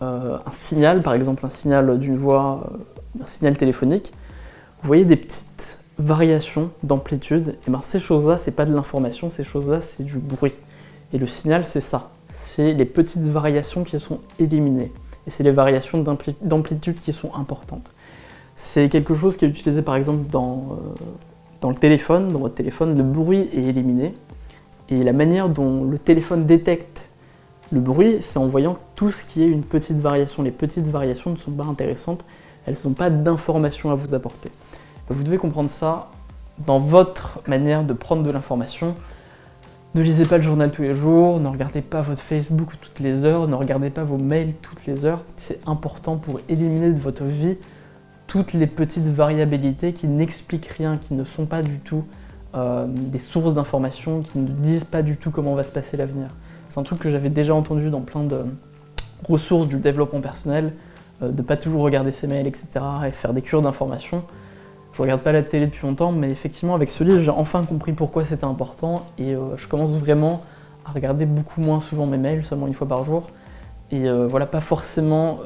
euh, 0.00 0.38
un 0.46 0.52
signal, 0.52 1.02
par 1.02 1.14
exemple 1.14 1.44
un 1.44 1.50
signal 1.50 1.98
d'une 1.98 2.16
voix, 2.16 2.70
euh, 2.70 3.24
un 3.24 3.26
signal 3.26 3.56
téléphonique, 3.56 4.12
vous 4.82 4.86
voyez 4.86 5.04
des 5.04 5.16
petites 5.16 5.78
variations 5.98 6.70
d'amplitude, 6.84 7.56
et 7.66 7.70
bien 7.72 7.80
ces 7.82 7.98
choses-là, 7.98 8.38
c'est 8.38 8.52
pas 8.52 8.66
de 8.66 8.72
l'information, 8.72 9.32
ces 9.32 9.42
choses-là, 9.42 9.80
c'est 9.82 10.04
du 10.04 10.18
bruit. 10.18 10.52
Et 11.14 11.18
le 11.18 11.26
signal, 11.26 11.64
c'est 11.64 11.80
ça. 11.80 12.10
C'est 12.28 12.74
les 12.74 12.84
petites 12.84 13.22
variations 13.22 13.84
qui 13.84 13.98
sont 14.00 14.18
éliminées. 14.38 14.92
Et 15.26 15.30
c'est 15.30 15.44
les 15.44 15.52
variations 15.52 16.04
d'amplitude 16.42 16.98
qui 17.00 17.12
sont 17.12 17.32
importantes. 17.34 17.90
C'est 18.56 18.88
quelque 18.88 19.14
chose 19.14 19.36
qui 19.36 19.44
est 19.44 19.48
utilisé 19.48 19.80
par 19.82 19.96
exemple 19.96 20.28
dans, 20.30 20.72
euh, 20.72 21.04
dans 21.60 21.70
le 21.70 21.76
téléphone. 21.76 22.32
Dans 22.32 22.40
votre 22.40 22.56
téléphone, 22.56 22.96
le 22.96 23.04
bruit 23.04 23.48
est 23.52 23.62
éliminé. 23.62 24.14
Et 24.90 25.02
la 25.02 25.12
manière 25.12 25.48
dont 25.48 25.84
le 25.84 25.98
téléphone 25.98 26.46
détecte 26.46 27.08
le 27.72 27.80
bruit, 27.80 28.18
c'est 28.20 28.38
en 28.38 28.46
voyant 28.46 28.76
tout 28.94 29.10
ce 29.10 29.24
qui 29.24 29.42
est 29.42 29.48
une 29.48 29.62
petite 29.62 29.98
variation. 29.98 30.42
Les 30.42 30.50
petites 30.50 30.86
variations 30.88 31.30
ne 31.30 31.36
sont 31.36 31.52
pas 31.52 31.64
intéressantes, 31.64 32.24
elles 32.66 32.76
n'ont 32.84 32.92
pas 32.92 33.08
d'informations 33.10 33.90
à 33.90 33.94
vous 33.94 34.14
apporter. 34.14 34.50
Vous 35.08 35.22
devez 35.22 35.38
comprendre 35.38 35.70
ça 35.70 36.10
dans 36.66 36.78
votre 36.78 37.40
manière 37.46 37.84
de 37.84 37.92
prendre 37.92 38.22
de 38.22 38.30
l'information. 38.30 38.94
Ne 39.94 40.02
lisez 40.02 40.24
pas 40.24 40.38
le 40.38 40.42
journal 40.42 40.72
tous 40.72 40.82
les 40.82 40.92
jours, 40.92 41.38
ne 41.38 41.46
regardez 41.46 41.80
pas 41.80 42.02
votre 42.02 42.20
Facebook 42.20 42.70
toutes 42.80 42.98
les 42.98 43.24
heures, 43.24 43.46
ne 43.46 43.54
regardez 43.54 43.90
pas 43.90 44.02
vos 44.02 44.18
mails 44.18 44.54
toutes 44.60 44.84
les 44.86 45.04
heures. 45.04 45.22
C'est 45.36 45.60
important 45.68 46.16
pour 46.16 46.40
éliminer 46.48 46.90
de 46.90 46.98
votre 46.98 47.22
vie 47.22 47.56
toutes 48.26 48.54
les 48.54 48.66
petites 48.66 49.06
variabilités 49.06 49.92
qui 49.92 50.08
n'expliquent 50.08 50.66
rien, 50.66 50.96
qui 50.96 51.14
ne 51.14 51.22
sont 51.22 51.46
pas 51.46 51.62
du 51.62 51.78
tout 51.78 52.04
euh, 52.56 52.86
des 52.88 53.20
sources 53.20 53.54
d'informations, 53.54 54.22
qui 54.22 54.40
ne 54.40 54.48
disent 54.48 54.82
pas 54.82 55.02
du 55.02 55.16
tout 55.16 55.30
comment 55.30 55.54
va 55.54 55.62
se 55.62 55.70
passer 55.70 55.96
l'avenir. 55.96 56.26
C'est 56.70 56.80
un 56.80 56.82
truc 56.82 56.98
que 56.98 57.12
j'avais 57.12 57.30
déjà 57.30 57.54
entendu 57.54 57.88
dans 57.88 58.00
plein 58.00 58.24
de 58.24 58.38
ressources 59.28 59.68
du 59.68 59.76
développement 59.76 60.20
personnel, 60.20 60.72
euh, 61.22 61.30
de 61.30 61.42
pas 61.42 61.56
toujours 61.56 61.82
regarder 61.82 62.10
ses 62.10 62.26
mails, 62.26 62.48
etc. 62.48 62.66
et 63.06 63.12
faire 63.12 63.32
des 63.32 63.42
cures 63.42 63.62
d'informations. 63.62 64.24
Je 64.94 65.02
regarde 65.02 65.22
pas 65.22 65.32
la 65.32 65.42
télé 65.42 65.66
depuis 65.66 65.86
longtemps, 65.86 66.12
mais 66.12 66.30
effectivement 66.30 66.74
avec 66.74 66.88
ce 66.88 67.02
livre 67.02 67.20
j'ai 67.20 67.30
enfin 67.30 67.64
compris 67.64 67.92
pourquoi 67.92 68.24
c'était 68.24 68.44
important 68.44 69.04
et 69.18 69.34
euh, 69.34 69.56
je 69.56 69.66
commence 69.66 69.90
vraiment 69.90 70.44
à 70.84 70.92
regarder 70.92 71.26
beaucoup 71.26 71.60
moins 71.60 71.80
souvent 71.80 72.06
mes 72.06 72.18
mails, 72.18 72.44
seulement 72.44 72.66
une 72.66 72.74
fois 72.74 72.86
par 72.86 73.04
jour. 73.04 73.28
Et 73.90 74.08
euh, 74.08 74.26
voilà, 74.26 74.46
pas 74.46 74.60
forcément 74.60 75.38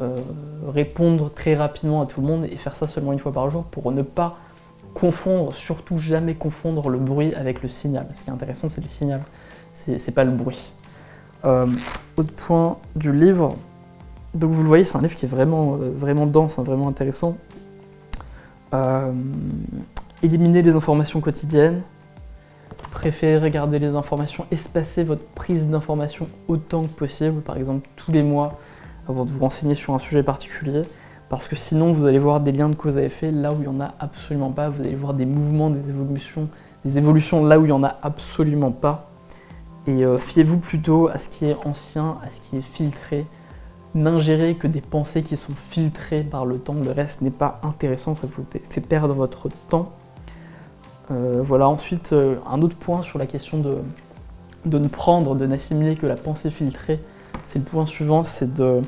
répondre 0.67 1.31
très 1.33 1.55
rapidement 1.55 2.03
à 2.03 2.07
tout 2.07 2.21
le 2.21 2.27
monde 2.27 2.45
et 2.45 2.57
faire 2.57 2.75
ça 2.77 2.87
seulement 2.87 3.13
une 3.13 3.19
fois 3.19 3.33
par 3.33 3.51
jour 3.51 3.65
pour 3.65 3.91
ne 3.93 4.03
pas 4.03 4.37
confondre, 4.95 5.53
surtout 5.55 5.99
jamais 5.99 6.35
confondre 6.35 6.89
le 6.89 6.99
bruit 6.99 7.35
avec 7.35 7.63
le 7.63 7.69
signal. 7.69 8.07
Ce 8.15 8.25
qui 8.25 8.31
est 8.31 8.33
intéressant, 8.33 8.69
c'est 8.69 8.81
le 8.81 8.89
signal, 8.89 9.23
c'est 9.75 10.15
pas 10.15 10.25
le 10.25 10.33
bruit. 10.33 10.73
autre 11.45 12.33
point 12.37 12.79
du 12.97 13.13
livre, 13.13 13.55
donc 14.35 14.51
vous 14.51 14.63
le 14.63 14.69
voyez, 14.69 14.85
c'est 14.85 14.97
un 14.97 15.03
livre 15.03 15.15
qui 15.15 15.25
est 15.25 15.29
vraiment, 15.29 15.75
euh, 15.75 15.91
vraiment 15.95 16.27
dense, 16.27 16.59
hein, 16.59 16.63
vraiment 16.63 16.89
intéressant. 16.89 17.37
Euh, 18.75 19.13
éliminer 20.23 20.63
les 20.63 20.73
informations 20.73 21.21
quotidiennes, 21.21 21.83
préférez 22.91 23.39
regarder 23.39 23.79
les 23.79 23.89
informations, 23.89 24.47
espacer 24.51 25.05
votre 25.05 25.25
prise 25.25 25.69
d'information 25.69 26.29
autant 26.49 26.83
que 26.83 26.89
possible, 26.89 27.41
par 27.41 27.57
exemple 27.57 27.89
tous 27.97 28.13
les 28.13 28.23
mois, 28.23 28.59
avant 29.09 29.25
de 29.25 29.31
vous 29.31 29.41
renseigner 29.41 29.75
sur 29.75 29.95
un 29.95 29.99
sujet 29.99 30.23
particulier, 30.23 30.83
parce 31.29 31.49
que 31.49 31.57
sinon 31.57 31.93
vous 31.93 32.07
allez 32.07 32.19
voir 32.19 32.41
des 32.41 32.53
liens 32.53 32.69
de 32.69 32.75
cause 32.75 32.99
à 32.99 33.03
effet 33.03 33.31
là 33.31 33.53
où 33.53 33.57
il 33.57 33.61
n'y 33.61 33.69
en 33.69 33.81
a 33.81 33.95
absolument 34.01 34.51
pas, 34.51 34.69
vous 34.69 34.81
allez 34.81 34.95
voir 34.95 35.15
des 35.15 35.27
mouvements, 35.27 35.71
des 35.71 35.89
évolutions, 35.89 36.49
des 36.85 36.99
évolutions 36.99 37.45
là 37.45 37.59
où 37.59 37.63
il 37.63 37.69
n'y 37.69 37.73
en 37.73 37.85
a 37.85 37.97
absolument 38.03 38.73
pas. 38.73 39.11
Et 39.87 40.05
euh, 40.05 40.19
fiez-vous 40.19 40.59
plutôt 40.59 41.09
à 41.09 41.19
ce 41.19 41.29
qui 41.29 41.47
est 41.47 41.57
ancien, 41.65 42.19
à 42.23 42.31
ce 42.31 42.51
qui 42.51 42.59
est 42.59 42.63
filtré, 42.75 43.25
N'ingérez 43.99 44.55
que 44.55 44.69
des 44.69 44.81
pensées 44.81 45.25
qui 45.25 45.37
sont 45.37 45.55
filtrées 45.55 46.23
par 46.23 46.47
le 46.47 46.59
temps, 46.59 46.75
le 46.75 46.93
reste 46.93 47.21
n'est 47.21 47.33
pas 47.33 47.61
intéressant, 47.65 48.15
ça 48.15 48.29
vous 48.29 48.45
fait 48.71 48.81
perdre 48.81 49.13
votre 49.13 49.49
temps. 49.69 49.91
Euh, 51.11 51.43
voilà, 51.45 51.69
ensuite, 51.69 52.13
euh, 52.13 52.37
un 52.49 52.63
autre 52.63 52.77
point 52.77 53.03
sur 53.03 53.19
la 53.19 53.27
question 53.27 53.59
de, 53.59 53.79
de 54.67 54.79
ne 54.79 54.87
prendre, 54.87 55.35
de 55.35 55.47
n'assimiler 55.47 55.97
que 55.97 56.07
la 56.07 56.15
pensée 56.15 56.53
filtrée, 56.53 57.01
c'est 57.45 57.59
le 57.59 57.65
point 57.65 57.87
suivant, 57.87 58.23
c'est 58.23 58.55
de 58.55 58.83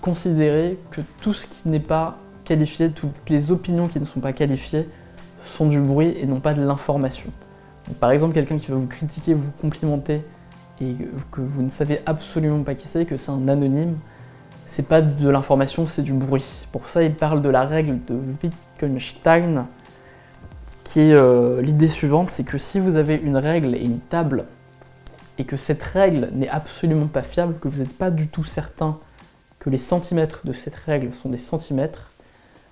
considérer 0.00 0.78
que 0.92 1.00
tout 1.20 1.34
ce 1.34 1.48
qui 1.48 1.68
n'est 1.68 1.80
pas 1.80 2.18
qualifié, 2.44 2.92
toutes 2.92 3.28
les 3.28 3.50
opinions 3.50 3.88
qui 3.88 3.98
ne 3.98 4.04
sont 4.04 4.20
pas 4.20 4.32
qualifiées, 4.32 4.88
sont 5.44 5.66
du 5.66 5.80
bruit 5.80 6.14
et 6.16 6.26
non 6.26 6.38
pas 6.38 6.54
de 6.54 6.62
l'information. 6.64 7.32
Par 7.98 8.12
exemple, 8.12 8.32
quelqu'un 8.32 8.58
qui 8.58 8.70
va 8.70 8.76
vous 8.76 8.86
critiquer, 8.86 9.34
vous 9.34 9.50
complimenter, 9.60 10.22
et 10.80 10.94
que 11.32 11.40
vous 11.40 11.62
ne 11.62 11.70
savez 11.70 12.00
absolument 12.06 12.62
pas 12.62 12.74
qui 12.74 12.86
c'est, 12.86 13.06
que 13.06 13.16
c'est 13.16 13.30
un 13.30 13.48
anonyme, 13.48 13.96
c'est 14.66 14.86
pas 14.86 15.00
de 15.00 15.28
l'information, 15.28 15.86
c'est 15.86 16.02
du 16.02 16.12
bruit. 16.12 16.44
Pour 16.72 16.88
ça, 16.88 17.02
il 17.02 17.14
parle 17.14 17.42
de 17.42 17.48
la 17.48 17.64
règle 17.64 17.98
de 18.06 18.18
Wittgenstein, 18.82 19.66
qui 20.84 21.00
est 21.00 21.12
euh, 21.12 21.62
l'idée 21.62 21.88
suivante, 21.88 22.30
c'est 22.30 22.44
que 22.44 22.58
si 22.58 22.78
vous 22.78 22.96
avez 22.96 23.16
une 23.16 23.36
règle 23.36 23.74
et 23.74 23.82
une 23.82 24.00
table, 24.00 24.44
et 25.38 25.44
que 25.44 25.56
cette 25.56 25.82
règle 25.82 26.30
n'est 26.32 26.48
absolument 26.48 27.06
pas 27.06 27.22
fiable, 27.22 27.54
que 27.60 27.68
vous 27.68 27.80
n'êtes 27.80 27.96
pas 27.96 28.10
du 28.10 28.28
tout 28.28 28.44
certain 28.44 28.98
que 29.58 29.70
les 29.70 29.78
centimètres 29.78 30.40
de 30.44 30.52
cette 30.52 30.76
règle 30.76 31.12
sont 31.12 31.28
des 31.28 31.38
centimètres, 31.38 32.10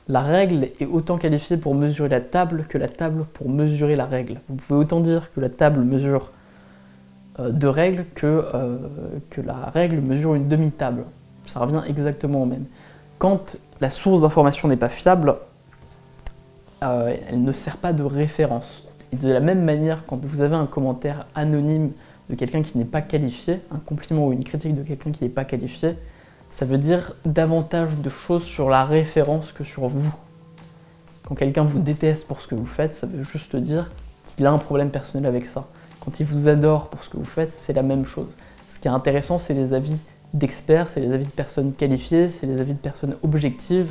la 0.07 0.21
règle 0.21 0.69
est 0.81 0.87
autant 0.87 1.17
qualifiée 1.17 1.57
pour 1.57 1.75
mesurer 1.75 2.11
la 2.11 2.21
table 2.21 2.67
que 2.69 2.77
la 2.77 2.89
table 2.89 3.25
pour 3.33 3.49
mesurer 3.49 3.97
la 3.97 4.05
règle. 4.05 4.41
Vous 4.49 4.57
pouvez 4.57 4.79
autant 4.79 5.01
dire 5.01 5.33
que 5.35 5.41
la 5.41 5.49
table 5.49 5.81
mesure 5.81 6.33
de 7.39 7.67
règles 7.67 8.05
que, 8.15 8.45
euh, 8.55 8.77
que 9.31 9.41
la 9.41 9.71
règle 9.73 10.01
mesure 10.01 10.35
une 10.35 10.49
demi-table. 10.49 11.05
Ça 11.47 11.61
revient 11.61 11.83
exactement 11.89 12.43
au 12.43 12.47
même. 12.47 12.65
Quand 13.19 13.57
la 13.81 13.91
source 13.91 14.21
d'information 14.21 14.69
n'est 14.69 14.77
pas 14.77 14.89
fiable, 14.89 15.37
euh, 16.83 17.15
elle 17.29 17.43
ne 17.43 17.53
sert 17.53 17.77
pas 17.77 17.93
de 17.93 18.03
référence. 18.03 18.87
De 19.13 19.33
la 19.33 19.41
même 19.41 19.65
manière, 19.65 20.05
quand 20.07 20.25
vous 20.25 20.41
avez 20.41 20.57
un 20.57 20.67
commentaire 20.67 21.27
anonyme 21.35 21.93
de 22.31 22.35
quelqu'un 22.35 22.63
qui 22.63 22.79
n'est 22.79 22.85
pas 22.85 23.03
qualifié, 23.03 23.61
un 23.71 23.79
compliment 23.79 24.27
ou 24.29 24.33
une 24.33 24.45
critique 24.45 24.75
de 24.75 24.83
quelqu'un 24.83 25.13
qui 25.13 25.25
n'est 25.25 25.31
pas 25.31 25.45
qualifié, 25.45 25.97
ça 26.51 26.65
veut 26.65 26.79
dire 26.79 27.15
davantage 27.25 27.97
de 27.97 28.11
choses 28.11 28.45
sur 28.45 28.71
la 28.71 28.85
référence 28.85 29.53
que 29.53 29.65
sur 29.65 29.89
vous. 29.89 30.15
Quand 31.27 31.35
quelqu'un 31.35 31.65
vous 31.65 31.81
déteste 31.81 32.29
pour 32.29 32.41
ce 32.41 32.47
que 32.47 32.55
vous 32.55 32.67
faites, 32.67 32.97
ça 32.97 33.07
veut 33.07 33.25
juste 33.25 33.57
dire 33.57 33.91
qu'il 34.37 34.47
a 34.47 34.53
un 34.53 34.59
problème 34.59 34.91
personnel 34.91 35.27
avec 35.27 35.47
ça. 35.47 35.67
Quand 36.05 36.21
ils 36.21 36.27
vous 36.27 36.49
adorent 36.49 36.89
pour 36.89 37.03
ce 37.03 37.09
que 37.09 37.17
vous 37.17 37.25
faites, 37.25 37.53
c'est 37.63 37.73
la 37.73 37.83
même 37.83 38.05
chose. 38.05 38.29
Ce 38.73 38.79
qui 38.79 38.89
est 38.89 38.91
intéressant, 38.91 39.39
c'est 39.39 39.55
les 39.55 39.73
avis 39.73 39.97
d'experts, 40.35 40.89
c'est 40.93 41.01
les 41.01 41.13
avis 41.13 41.25
de 41.25 41.31
personnes 41.31 41.73
qualifiées, 41.73 42.29
c'est 42.29 42.47
les 42.47 42.61
avis 42.61 42.75
de 42.75 42.79
personnes 42.79 43.17
objectives. 43.23 43.91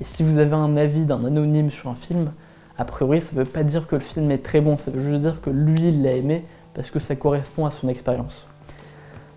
Et 0.00 0.04
si 0.04 0.22
vous 0.22 0.38
avez 0.38 0.54
un 0.54 0.76
avis 0.76 1.04
d'un 1.04 1.24
anonyme 1.24 1.70
sur 1.70 1.90
un 1.90 1.94
film, 1.94 2.30
a 2.76 2.84
priori, 2.84 3.20
ça 3.20 3.30
ne 3.32 3.38
veut 3.40 3.44
pas 3.44 3.64
dire 3.64 3.86
que 3.88 3.96
le 3.96 4.00
film 4.00 4.30
est 4.30 4.38
très 4.44 4.60
bon, 4.60 4.78
ça 4.78 4.92
veut 4.92 5.00
juste 5.00 5.22
dire 5.22 5.40
que 5.40 5.50
lui, 5.50 5.88
il 5.88 6.02
l'a 6.02 6.12
aimé 6.12 6.44
parce 6.74 6.90
que 6.90 7.00
ça 7.00 7.16
correspond 7.16 7.66
à 7.66 7.72
son 7.72 7.88
expérience. 7.88 8.46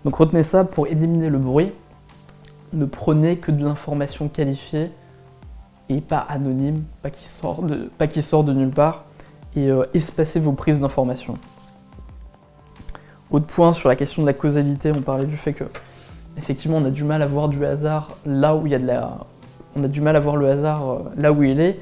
Donc 0.04 0.14
retenez 0.14 0.44
ça 0.44 0.64
pour 0.64 0.86
éliminer 0.86 1.28
le 1.28 1.38
bruit. 1.38 1.72
Ne 2.72 2.84
prenez 2.84 3.38
que 3.38 3.50
de 3.50 3.64
l'information 3.64 4.28
qualifiée 4.28 4.90
et 5.88 6.00
pas 6.00 6.20
anonyme, 6.20 6.84
pas 7.02 7.10
qui 7.10 7.26
sort 7.26 7.62
de, 7.62 8.52
nulle 8.52 8.70
part, 8.70 9.04
et 9.56 9.68
euh, 9.68 9.84
espacez 9.92 10.40
vos 10.40 10.52
prises 10.52 10.80
d'informations. 10.80 11.34
Autre 13.32 13.46
point 13.46 13.72
sur 13.72 13.88
la 13.88 13.96
question 13.96 14.20
de 14.22 14.26
la 14.26 14.34
causalité, 14.34 14.92
on 14.94 15.00
parlait 15.00 15.24
du 15.24 15.38
fait 15.38 15.54
que 15.54 15.64
effectivement 16.36 16.76
on 16.76 16.84
a 16.84 16.90
du 16.90 17.02
mal 17.02 17.22
à 17.22 17.26
voir 17.26 17.48
du 17.48 17.64
hasard 17.64 18.16
là 18.26 18.54
où 18.54 18.66
il 18.66 18.72
y 18.72 18.74
a 18.74 18.78
de 18.78 18.86
la. 18.86 19.18
On 19.74 19.82
a 19.82 19.88
du 19.88 20.02
mal 20.02 20.16
à 20.16 20.20
voir 20.20 20.36
le 20.36 20.48
hasard 20.48 20.90
euh, 20.90 20.98
là 21.16 21.32
où 21.32 21.42
il 21.42 21.58
est. 21.58 21.80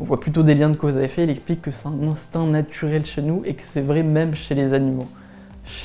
On 0.00 0.02
voit 0.02 0.18
plutôt 0.18 0.42
des 0.42 0.56
liens 0.56 0.68
de 0.68 0.74
cause 0.74 0.96
à 0.96 1.02
effet. 1.02 1.22
Il 1.22 1.30
explique 1.30 1.62
que 1.62 1.70
c'est 1.70 1.86
un 1.86 2.08
instinct 2.10 2.44
naturel 2.44 3.04
chez 3.06 3.22
nous 3.22 3.42
et 3.44 3.54
que 3.54 3.62
c'est 3.64 3.82
vrai 3.82 4.02
même 4.02 4.34
chez 4.34 4.56
les 4.56 4.72
animaux. 4.72 5.06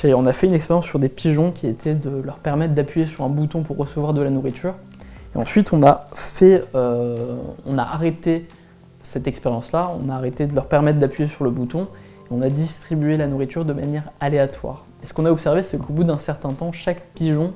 On 0.04 0.26
a 0.26 0.32
fait 0.32 0.48
une 0.48 0.54
expérience 0.54 0.86
sur 0.86 0.98
des 0.98 1.08
pigeons 1.08 1.52
qui 1.52 1.68
était 1.68 1.94
de 1.94 2.10
leur 2.24 2.38
permettre 2.38 2.74
d'appuyer 2.74 3.06
sur 3.06 3.22
un 3.22 3.28
bouton 3.28 3.62
pour 3.62 3.76
recevoir 3.76 4.12
de 4.12 4.22
la 4.22 4.30
nourriture. 4.30 4.74
Et 5.34 5.38
ensuite, 5.38 5.72
on 5.72 5.82
a 5.84 6.06
fait, 6.16 6.64
euh, 6.74 7.36
on 7.64 7.78
a 7.78 7.82
arrêté 7.82 8.48
cette 9.04 9.28
expérience-là. 9.28 9.92
On 10.02 10.08
a 10.08 10.14
arrêté 10.14 10.48
de 10.48 10.54
leur 10.54 10.66
permettre 10.66 10.98
d'appuyer 10.98 11.28
sur 11.28 11.44
le 11.44 11.50
bouton. 11.50 11.86
On 12.30 12.42
a 12.42 12.48
distribué 12.48 13.16
la 13.16 13.28
nourriture 13.28 13.64
de 13.64 13.72
manière 13.72 14.10
aléatoire. 14.20 14.84
Et 15.02 15.06
ce 15.06 15.14
qu'on 15.14 15.26
a 15.26 15.30
observé, 15.30 15.62
c'est 15.62 15.78
qu'au 15.78 15.92
bout 15.92 16.04
d'un 16.04 16.18
certain 16.18 16.52
temps, 16.52 16.72
chaque 16.72 17.00
pigeon 17.14 17.52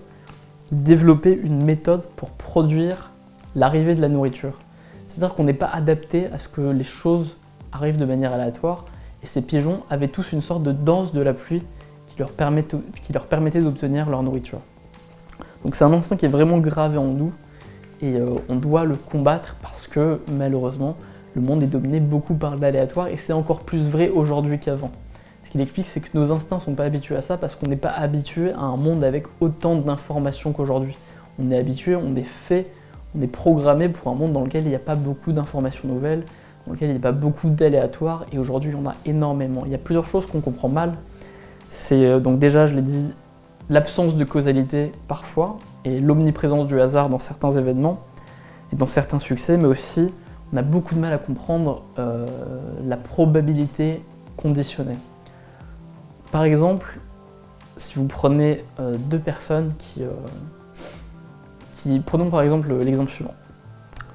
développait 0.71 1.33
une 1.33 1.65
méthode 1.65 2.03
pour 2.17 2.31
produire 2.31 3.11
l'arrivée 3.55 3.95
de 3.95 4.01
la 4.01 4.09
nourriture. 4.09 4.59
C'est-à-dire 5.09 5.35
qu'on 5.35 5.45
n'est 5.45 5.53
pas 5.53 5.71
adapté 5.73 6.27
à 6.27 6.39
ce 6.39 6.49
que 6.49 6.61
les 6.61 6.85
choses 6.85 7.37
arrivent 7.73 7.99
de 7.99 8.05
manière 8.05 8.33
aléatoire, 8.33 8.85
et 9.23 9.27
ces 9.27 9.43
pigeons 9.43 9.83
avaient 9.91 10.09
tous 10.09 10.33
une 10.33 10.43
sorte 10.43 10.63
de 10.63 10.73
danse 10.73 11.13
de 11.13 11.21
la 11.21 11.35
pluie 11.35 11.63
qui 12.07 12.19
leur, 12.19 12.31
permettait 12.31 13.61
d'obtenir 13.61 14.09
leur 14.09 14.23
nourriture. 14.23 14.61
Donc 15.65 15.75
c'est 15.75 15.85
un 15.85 15.93
instinct 15.93 16.17
qui 16.17 16.27
est 16.27 16.31
vraiment 16.31 16.59
gravé 16.59 16.97
en 16.97 17.07
nous, 17.07 17.33
et 18.03 18.15
euh, 18.15 18.37
on 18.49 18.57
doit 18.57 18.85
le 18.85 18.97
combattre 18.97 19.57
parce 19.63 19.87
que 19.87 20.21
malheureusement, 20.29 20.97
le 21.35 21.43
monde 21.43 21.63
est 21.63 21.67
dominé 21.67 22.01
beaucoup 22.01 22.35
par 22.35 22.57
l'aléatoire, 22.57 23.09
et 23.09 23.17
c'est 23.17 23.33
encore 23.33 23.61
plus 23.61 23.89
vrai 23.89 24.09
aujourd'hui 24.09 24.59
qu'avant. 24.59 24.91
Ce 25.45 25.51
qu'il 25.51 25.61
explique, 25.61 25.87
c'est 25.87 26.01
que 26.01 26.17
nos 26.17 26.31
instincts 26.31 26.57
ne 26.57 26.61
sont 26.61 26.75
pas 26.75 26.85
habitués 26.85 27.17
à 27.17 27.23
ça 27.23 27.37
parce 27.37 27.57
qu'on 27.57 27.67
n'est 27.67 27.77
pas 27.77 27.91
habitué 27.91 28.53
à 28.53 28.61
un 28.61 28.77
monde 28.77 29.03
avec 29.03 29.27
autant 29.41 29.75
d'informations 29.75 30.53
qu'aujourd'hui. 30.53 30.97
On 31.41 31.51
est 31.51 31.59
habitué, 31.59 31.97
on 31.97 32.15
est 32.15 32.23
fait, 32.23 32.69
on 33.19 33.23
est 33.23 33.27
programmé 33.27 33.89
pour 33.89 34.13
un 34.13 34.15
monde 34.15 34.33
dans 34.33 34.43
lequel 34.43 34.65
il 34.65 34.69
n'y 34.69 34.77
a 34.77 34.81
pas 34.81 34.95
beaucoup 34.95 35.33
d'informations 35.33 35.89
nouvelles, 35.89 36.25
dans 36.67 36.75
lequel 36.75 36.91
il 36.91 36.93
n'y 36.93 36.99
a 36.99 37.03
pas 37.03 37.13
beaucoup 37.13 37.49
d'aléatoires, 37.49 38.27
et 38.33 38.39
aujourd'hui, 38.39 38.75
en 38.75 38.87
a 38.87 38.95
énormément. 39.07 39.63
Il 39.67 39.73
y 39.73 39.75
a 39.75 39.79
plusieurs 39.79 40.07
choses 40.07 40.27
qu'on 40.27 40.41
comprend 40.41 40.69
mal. 40.69 40.95
C'est 41.71 42.05
euh, 42.05 42.21
donc 42.21 42.39
déjà, 42.39 42.67
je 42.67 42.75
l'ai 42.75 42.83
dit, 42.83 43.15
l'absence 43.69 44.17
de 44.17 44.25
causalité 44.25 44.93
parfois, 45.09 45.59
et 45.85 45.99
l'omniprésence 46.01 46.67
du 46.69 46.81
hasard 46.81 47.09
dans 47.09 47.19
certains 47.19 47.51
événements, 47.53 47.99
et 48.73 48.77
dans 48.77 48.87
certains 48.87 49.19
succès, 49.19 49.57
mais 49.57 49.67
aussi, 49.67 50.13
on 50.53 50.57
a 50.57 50.63
beaucoup 50.63 50.95
de 50.95 51.01
mal 51.01 51.13
à 51.13 51.19
comprendre 51.19 51.83
euh, 51.99 52.27
la 52.85 52.97
probabilité 52.97 54.03
conditionnée. 54.37 54.97
Par 56.33 56.45
exemple, 56.45 56.99
si 57.79 57.95
vous 57.97 58.07
prenez 58.07 58.65
euh, 58.79 58.97
deux 58.97 59.19
personnes 59.19 59.75
qui, 59.79 60.03
euh, 60.03 60.11
qui... 61.83 62.01
Prenons 62.01 62.31
par 62.31 62.43
exemple 62.43 62.73
l'exemple 62.75 63.11
suivant. 63.11 63.35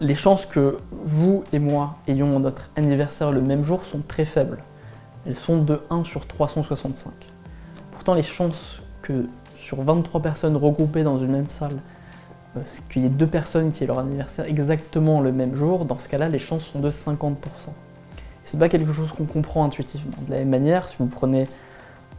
les 0.02 0.16
chances 0.16 0.46
que 0.46 0.78
vous 0.92 1.44
et 1.54 1.60
moi 1.60 1.96
ayons 2.08 2.40
notre 2.40 2.70
anniversaire 2.76 3.32
le 3.32 3.42
même 3.42 3.64
jour 3.64 3.84
sont 3.86 4.02
très 4.08 4.26
faibles. 4.26 4.60
Elles 5.26 5.36
sont 5.36 5.62
de 5.62 5.82
1 5.90 6.04
sur 6.04 6.28
365. 6.28 7.12
Pourtant, 7.92 8.14
les 8.14 8.24
chances 8.24 8.82
que 9.02 9.26
sur 9.58 9.82
23 9.82 10.22
personnes 10.22 10.56
regroupées 10.56 11.04
dans 11.04 11.18
une 11.18 11.32
même 11.32 11.50
salle, 11.50 11.78
qu'il 12.90 13.04
y 13.04 13.06
ait 13.06 13.10
deux 13.10 13.28
personnes 13.28 13.72
qui 13.72 13.84
aient 13.84 13.88
leur 13.88 14.00
anniversaire 14.00 14.46
exactement 14.46 15.22
le 15.22 15.32
même 15.32 15.56
jour, 15.56 15.86
dans 15.86 15.98
ce 15.98 16.08
cas-là, 16.08 16.30
les 16.30 16.40
chances 16.40 16.66
sont 16.66 16.80
de 16.80 16.92
50%. 16.92 17.36
C'est 18.46 18.60
pas 18.60 18.70
quelque 18.70 18.94
chose 18.94 19.12
qu'on 19.12 19.26
comprend 19.26 19.66
intuitivement. 19.66 20.16
De 20.28 20.32
la 20.32 20.40
même 20.40 20.50
manière, 20.50 20.88
si 20.88 20.96
vous 21.00 21.08
prenez 21.08 21.48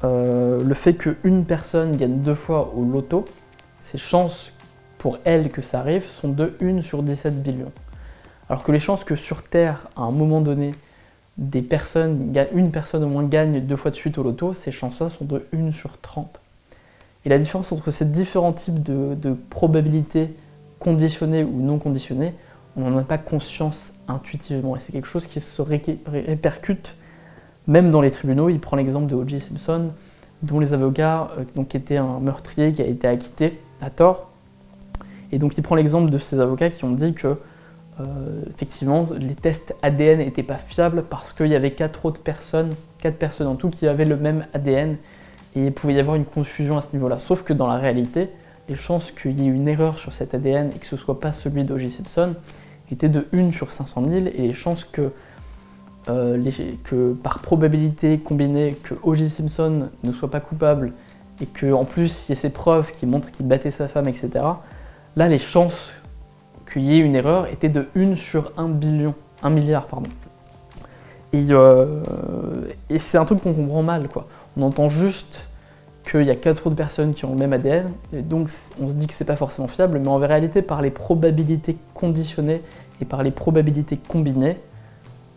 euh, 0.04 0.62
le 0.62 0.74
fait 0.74 0.94
qu'une 0.94 1.44
personne 1.44 1.96
gagne 1.96 2.18
deux 2.18 2.34
fois 2.34 2.72
au 2.76 2.84
loto, 2.84 3.24
ces 3.80 3.98
chances 3.98 4.52
pour 4.98 5.18
elle 5.24 5.50
que 5.50 5.62
ça 5.62 5.80
arrive 5.80 6.04
sont 6.20 6.28
de 6.28 6.56
1 6.60 6.82
sur 6.82 7.02
17 7.02 7.42
billions. 7.42 7.72
Alors 8.48 8.62
que 8.64 8.72
les 8.72 8.80
chances 8.80 9.04
que 9.04 9.16
sur 9.16 9.42
Terre, 9.44 9.88
à 9.96 10.02
un 10.02 10.10
moment 10.10 10.40
donné, 10.40 10.72
une 11.38 12.70
personne 12.70 13.04
au 13.04 13.08
moins 13.08 13.24
gagne 13.24 13.60
deux 13.60 13.76
fois 13.76 13.90
de 13.90 13.96
suite 13.96 14.18
au 14.18 14.22
loto, 14.22 14.54
ces 14.54 14.72
chances-là 14.72 15.10
sont 15.10 15.24
de 15.24 15.46
1 15.54 15.70
sur 15.70 16.00
30. 16.00 16.40
Et 17.26 17.28
la 17.28 17.38
différence 17.38 17.72
entre 17.72 17.90
ces 17.90 18.04
différents 18.04 18.52
types 18.52 18.84
de, 18.84 19.36
probabilités 19.50 20.32
conditionnées 20.78 21.42
ou 21.42 21.60
non 21.60 21.80
conditionnées, 21.80 22.34
on 22.76 22.88
n'en 22.88 22.98
a 22.98 23.02
pas 23.02 23.18
conscience 23.18 23.92
intuitivement. 24.06 24.76
Et 24.76 24.80
c'est 24.80 24.92
quelque 24.92 25.08
chose 25.08 25.26
qui 25.26 25.40
se 25.40 25.60
répercute 25.60 26.94
même 27.66 27.90
dans 27.90 28.00
les 28.00 28.12
tribunaux. 28.12 28.48
Il 28.48 28.60
prend 28.60 28.76
l'exemple 28.76 29.10
de 29.10 29.16
O.J. 29.16 29.40
Simpson, 29.40 29.90
dont 30.42 30.60
les 30.60 30.72
avocats, 30.72 31.32
euh, 31.36 31.42
donc, 31.56 31.68
qui 31.68 31.96
un 31.96 32.20
meurtrier 32.20 32.72
qui 32.72 32.80
a 32.80 32.86
été 32.86 33.08
acquitté 33.08 33.58
à 33.80 33.90
tort. 33.90 34.30
Et 35.32 35.40
donc 35.40 35.58
il 35.58 35.62
prend 35.62 35.74
l'exemple 35.74 36.10
de 36.10 36.18
ces 36.18 36.38
avocats 36.38 36.70
qui 36.70 36.84
ont 36.84 36.92
dit 36.92 37.12
que 37.12 37.36
euh, 37.98 38.42
effectivement 38.54 39.08
les 39.18 39.34
tests 39.34 39.74
ADN 39.82 40.18
n'étaient 40.18 40.44
pas 40.44 40.58
fiables 40.58 41.02
parce 41.02 41.32
qu'il 41.32 41.48
y 41.48 41.56
avait 41.56 41.72
quatre 41.72 42.04
autres 42.04 42.20
personnes, 42.20 42.76
quatre 43.00 43.16
personnes 43.16 43.48
en 43.48 43.56
tout, 43.56 43.70
qui 43.70 43.88
avaient 43.88 44.04
le 44.04 44.16
même 44.16 44.46
ADN 44.54 44.96
et 45.56 45.66
il 45.66 45.72
pouvait 45.72 45.94
y 45.94 45.98
avoir 45.98 46.16
une 46.16 46.26
confusion 46.26 46.76
à 46.76 46.82
ce 46.82 46.88
niveau-là. 46.92 47.18
Sauf 47.18 47.42
que 47.42 47.54
dans 47.54 47.66
la 47.66 47.78
réalité, 47.78 48.28
les 48.68 48.74
chances 48.74 49.10
qu'il 49.10 49.40
y 49.40 49.46
ait 49.46 49.50
une 49.50 49.66
erreur 49.68 49.98
sur 49.98 50.12
cet 50.12 50.34
ADN 50.34 50.70
et 50.74 50.78
que 50.78 50.86
ce 50.86 50.96
ne 50.96 51.00
soit 51.00 51.18
pas 51.18 51.32
celui 51.32 51.64
d'O.J. 51.64 51.90
Simpson 51.90 52.34
étaient 52.92 53.08
de 53.08 53.26
1 53.32 53.52
sur 53.52 53.72
500 53.72 54.04
000 54.08 54.26
et 54.26 54.46
les 54.46 54.54
chances 54.54 54.84
que, 54.84 55.12
euh, 56.08 56.50
que 56.84 57.14
par 57.14 57.38
probabilité 57.38 58.18
combinée 58.18 58.76
que 58.82 58.94
O.J. 59.02 59.30
Simpson 59.30 59.88
ne 60.04 60.12
soit 60.12 60.30
pas 60.30 60.40
coupable 60.40 60.92
et 61.40 61.46
qu'en 61.46 61.84
plus 61.84 62.26
il 62.28 62.30
y 62.30 62.32
ait 62.32 62.40
ces 62.40 62.50
preuves 62.50 62.92
qui 62.92 63.06
montrent 63.06 63.30
qu'il 63.30 63.48
battait 63.48 63.70
sa 63.70 63.88
femme, 63.88 64.08
etc., 64.08 64.30
là 65.16 65.28
les 65.28 65.38
chances 65.38 65.90
qu'il 66.70 66.82
y 66.82 66.94
ait 66.94 66.98
une 66.98 67.16
erreur 67.16 67.46
étaient 67.46 67.68
de 67.70 67.88
1 67.96 68.16
sur 68.16 68.52
1 68.58 68.68
billion, 68.68 69.14
1 69.42 69.50
milliard, 69.50 69.86
pardon. 69.86 70.10
Et, 71.32 71.46
euh, 71.50 72.02
et 72.90 72.98
c'est 72.98 73.18
un 73.18 73.24
truc 73.24 73.42
qu'on 73.42 73.54
comprend 73.54 73.82
mal, 73.82 74.08
quoi. 74.08 74.26
On 74.56 74.62
entend 74.62 74.88
juste 74.88 75.42
qu'il 76.10 76.22
y 76.22 76.30
a 76.30 76.36
quatre 76.36 76.66
autres 76.66 76.76
personnes 76.76 77.14
qui 77.14 77.24
ont 77.24 77.30
le 77.30 77.36
même 77.36 77.52
ADN, 77.52 77.90
et 78.12 78.22
donc 78.22 78.48
on 78.80 78.88
se 78.88 78.94
dit 78.94 79.06
que 79.06 79.14
c'est 79.14 79.24
pas 79.24 79.36
forcément 79.36 79.68
fiable, 79.68 79.98
mais 79.98 80.08
en 80.08 80.18
réalité, 80.18 80.62
par 80.62 80.80
les 80.80 80.90
probabilités 80.90 81.76
conditionnées 81.94 82.62
et 83.00 83.04
par 83.04 83.22
les 83.22 83.32
probabilités 83.32 83.96
combinées, 83.96 84.56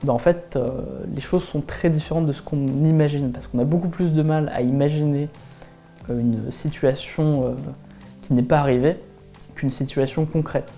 ben 0.03 0.13
en 0.13 0.19
fait, 0.19 0.55
euh, 0.55 0.69
les 1.13 1.21
choses 1.21 1.43
sont 1.43 1.61
très 1.61 1.89
différentes 1.89 2.25
de 2.25 2.33
ce 2.33 2.41
qu'on 2.41 2.67
imagine, 2.67 3.31
parce 3.31 3.47
qu'on 3.47 3.59
a 3.59 3.65
beaucoup 3.65 3.89
plus 3.89 4.13
de 4.13 4.21
mal 4.21 4.49
à 4.53 4.61
imaginer 4.61 5.27
euh, 6.09 6.19
une 6.19 6.51
situation 6.51 7.47
euh, 7.47 7.51
qui 8.21 8.33
n'est 8.33 8.43
pas 8.43 8.59
arrivée 8.59 8.97
qu'une 9.55 9.71
situation 9.71 10.25
concrète. 10.25 10.69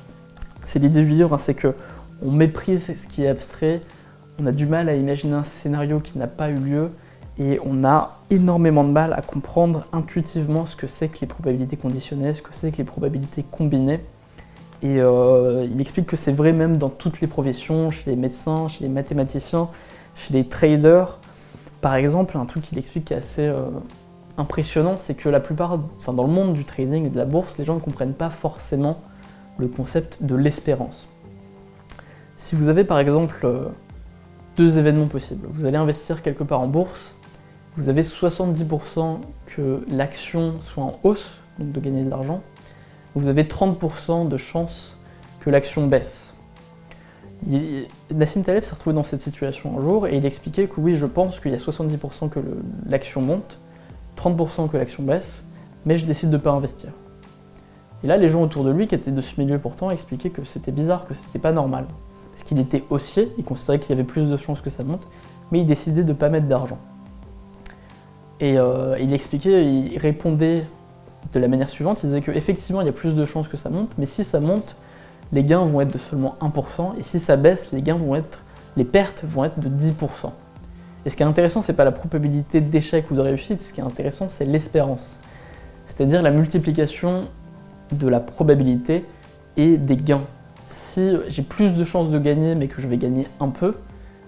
C'est 0.63 0.79
l'idée 0.79 1.03
du 1.03 1.11
livre, 1.11 1.33
hein, 1.33 1.39
c'est 1.39 1.53
que 1.53 1.75
on 2.23 2.31
méprise 2.31 2.85
ce 2.85 3.07
qui 3.07 3.23
est 3.23 3.27
abstrait, 3.27 3.81
on 4.39 4.45
a 4.45 4.51
du 4.51 4.65
mal 4.65 4.89
à 4.89 4.95
imaginer 4.95 5.33
un 5.33 5.43
scénario 5.43 5.99
qui 5.99 6.17
n'a 6.17 6.27
pas 6.27 6.49
eu 6.49 6.55
lieu, 6.55 6.91
et 7.41 7.59
on 7.65 7.83
a 7.83 8.19
énormément 8.29 8.83
de 8.83 8.91
mal 8.91 9.13
à 9.13 9.23
comprendre 9.23 9.85
intuitivement 9.93 10.67
ce 10.67 10.75
que 10.75 10.85
c'est 10.85 11.07
que 11.07 11.19
les 11.21 11.27
probabilités 11.27 11.75
conditionnées, 11.75 12.35
ce 12.35 12.43
que 12.43 12.51
c'est 12.53 12.71
que 12.71 12.77
les 12.77 12.83
probabilités 12.83 13.43
combinées. 13.49 13.99
Et 14.83 15.01
euh, 15.01 15.67
il 15.69 15.81
explique 15.81 16.05
que 16.05 16.15
c'est 16.15 16.31
vrai 16.31 16.53
même 16.53 16.77
dans 16.77 16.89
toutes 16.89 17.19
les 17.19 17.25
professions, 17.25 17.89
chez 17.89 18.11
les 18.11 18.15
médecins, 18.15 18.67
chez 18.67 18.83
les 18.83 18.89
mathématiciens, 18.89 19.69
chez 20.13 20.35
les 20.35 20.47
traders. 20.47 21.17
Par 21.81 21.95
exemple, 21.95 22.37
un 22.37 22.45
truc 22.45 22.63
qu'il 22.63 22.77
explique 22.77 23.05
qui 23.05 23.13
est 23.13 23.17
assez 23.17 23.47
euh, 23.47 23.65
impressionnant, 24.37 24.97
c'est 24.97 25.15
que 25.15 25.27
la 25.27 25.39
plupart, 25.39 25.79
enfin 25.97 26.13
dans 26.13 26.27
le 26.27 26.31
monde 26.31 26.53
du 26.53 26.63
trading 26.63 27.07
et 27.07 27.09
de 27.09 27.17
la 27.17 27.25
bourse, 27.25 27.57
les 27.57 27.65
gens 27.65 27.73
ne 27.73 27.79
comprennent 27.79 28.13
pas 28.13 28.29
forcément 28.29 29.01
le 29.57 29.67
concept 29.67 30.21
de 30.21 30.35
l'espérance. 30.35 31.07
Si 32.37 32.55
vous 32.55 32.69
avez 32.69 32.83
par 32.83 32.99
exemple 32.99 33.39
euh, 33.45 33.65
deux 34.57 34.77
événements 34.77 35.07
possibles, 35.07 35.47
vous 35.51 35.65
allez 35.65 35.77
investir 35.77 36.21
quelque 36.21 36.43
part 36.43 36.61
en 36.61 36.67
bourse, 36.67 37.15
vous 37.77 37.89
avez 37.89 38.03
70% 38.03 39.19
que 39.47 39.85
l'action 39.89 40.55
soit 40.63 40.83
en 40.83 40.99
hausse, 41.03 41.39
donc 41.57 41.71
de 41.71 41.79
gagner 41.79 42.03
de 42.03 42.09
l'argent, 42.09 42.41
vous 43.15 43.27
avez 43.27 43.43
30% 43.43 44.27
de 44.27 44.37
chances 44.37 44.97
que 45.39 45.49
l'action 45.49 45.87
baisse. 45.87 46.33
Nassim 48.13 48.43
Taleb 48.43 48.63
s'est 48.63 48.75
retrouvé 48.75 48.93
dans 48.93 49.03
cette 49.03 49.21
situation 49.21 49.77
un 49.77 49.81
jour 49.81 50.07
et 50.07 50.15
il 50.15 50.25
expliquait 50.25 50.67
que 50.67 50.79
oui, 50.79 50.95
je 50.95 51.05
pense 51.05 51.39
qu'il 51.39 51.51
y 51.51 51.55
a 51.55 51.57
70% 51.57 52.29
que 52.29 52.39
l'action 52.85 53.21
monte, 53.21 53.57
30% 54.17 54.69
que 54.69 54.77
l'action 54.77 55.03
baisse, 55.03 55.41
mais 55.85 55.97
je 55.97 56.05
décide 56.05 56.29
de 56.29 56.37
ne 56.37 56.41
pas 56.41 56.51
investir. 56.51 56.89
Et 58.03 58.07
là, 58.07 58.17
les 58.17 58.29
gens 58.29 58.43
autour 58.43 58.63
de 58.63 58.71
lui, 58.71 58.87
qui 58.87 58.95
étaient 58.95 59.11
de 59.11 59.21
ce 59.21 59.39
milieu 59.39 59.59
pourtant, 59.59 59.89
expliquaient 59.91 60.29
que 60.29 60.43
c'était 60.43 60.71
bizarre, 60.71 61.07
que 61.07 61.13
c'était 61.13 61.39
pas 61.39 61.51
normal. 61.51 61.85
Parce 62.31 62.43
qu'il 62.43 62.59
était 62.59 62.83
haussier, 62.89 63.31
il 63.37 63.43
considérait 63.43 63.79
qu'il 63.79 63.89
y 63.89 63.93
avait 63.93 64.07
plus 64.07 64.29
de 64.29 64.37
chances 64.37 64.61
que 64.61 64.69
ça 64.69 64.83
monte, 64.83 65.03
mais 65.51 65.59
il 65.59 65.65
décidait 65.65 66.03
de 66.03 66.09
ne 66.09 66.17
pas 66.17 66.29
mettre 66.29 66.47
d'argent. 66.47 66.79
Et 68.41 68.57
euh, 68.57 68.97
il 68.99 69.13
expliquait, 69.13 69.63
il 69.65 69.97
répondait 69.99 70.63
de 71.31 71.39
la 71.39 71.47
manière 71.47 71.69
suivante, 71.69 71.99
il 72.03 72.07
disait 72.07 72.21
qu'effectivement 72.21 72.81
il 72.81 72.87
y 72.87 72.89
a 72.89 72.93
plus 72.93 73.15
de 73.15 73.25
chances 73.25 73.47
que 73.47 73.55
ça 73.55 73.69
monte, 73.69 73.91
mais 73.99 74.07
si 74.07 74.23
ça 74.23 74.39
monte, 74.39 74.75
les 75.31 75.43
gains 75.43 75.63
vont 75.63 75.79
être 75.81 75.93
de 75.93 75.99
seulement 75.99 76.35
1%, 76.41 76.99
et 76.99 77.03
si 77.03 77.19
ça 77.19 77.37
baisse, 77.37 77.71
les 77.71 77.83
gains 77.83 77.95
vont 77.95 78.15
être, 78.15 78.39
les 78.75 78.83
pertes 78.83 79.23
vont 79.23 79.45
être 79.45 79.59
de 79.59 79.69
10%. 79.69 79.93
Et 81.05 81.09
ce 81.09 81.15
qui 81.15 81.23
est 81.23 81.25
intéressant, 81.25 81.61
c'est 81.61 81.73
pas 81.73 81.85
la 81.85 81.91
probabilité 81.91 82.61
d'échec 82.61 83.09
ou 83.11 83.15
de 83.15 83.21
réussite, 83.21 83.61
ce 83.61 83.71
qui 83.73 83.79
est 83.79 83.83
intéressant, 83.83 84.27
c'est 84.29 84.45
l'espérance. 84.45 85.19
C'est-à-dire 85.85 86.21
la 86.21 86.31
multiplication 86.31 87.27
de 87.91 88.07
la 88.07 88.19
probabilité 88.19 89.05
et 89.55 89.77
des 89.77 89.97
gains. 89.97 90.25
Si 90.69 91.13
j'ai 91.29 91.43
plus 91.43 91.71
de 91.71 91.85
chances 91.85 92.09
de 92.09 92.19
gagner, 92.19 92.55
mais 92.55 92.67
que 92.67 92.81
je 92.81 92.87
vais 92.87 92.97
gagner 92.97 93.27
un 93.39 93.49
peu, 93.49 93.75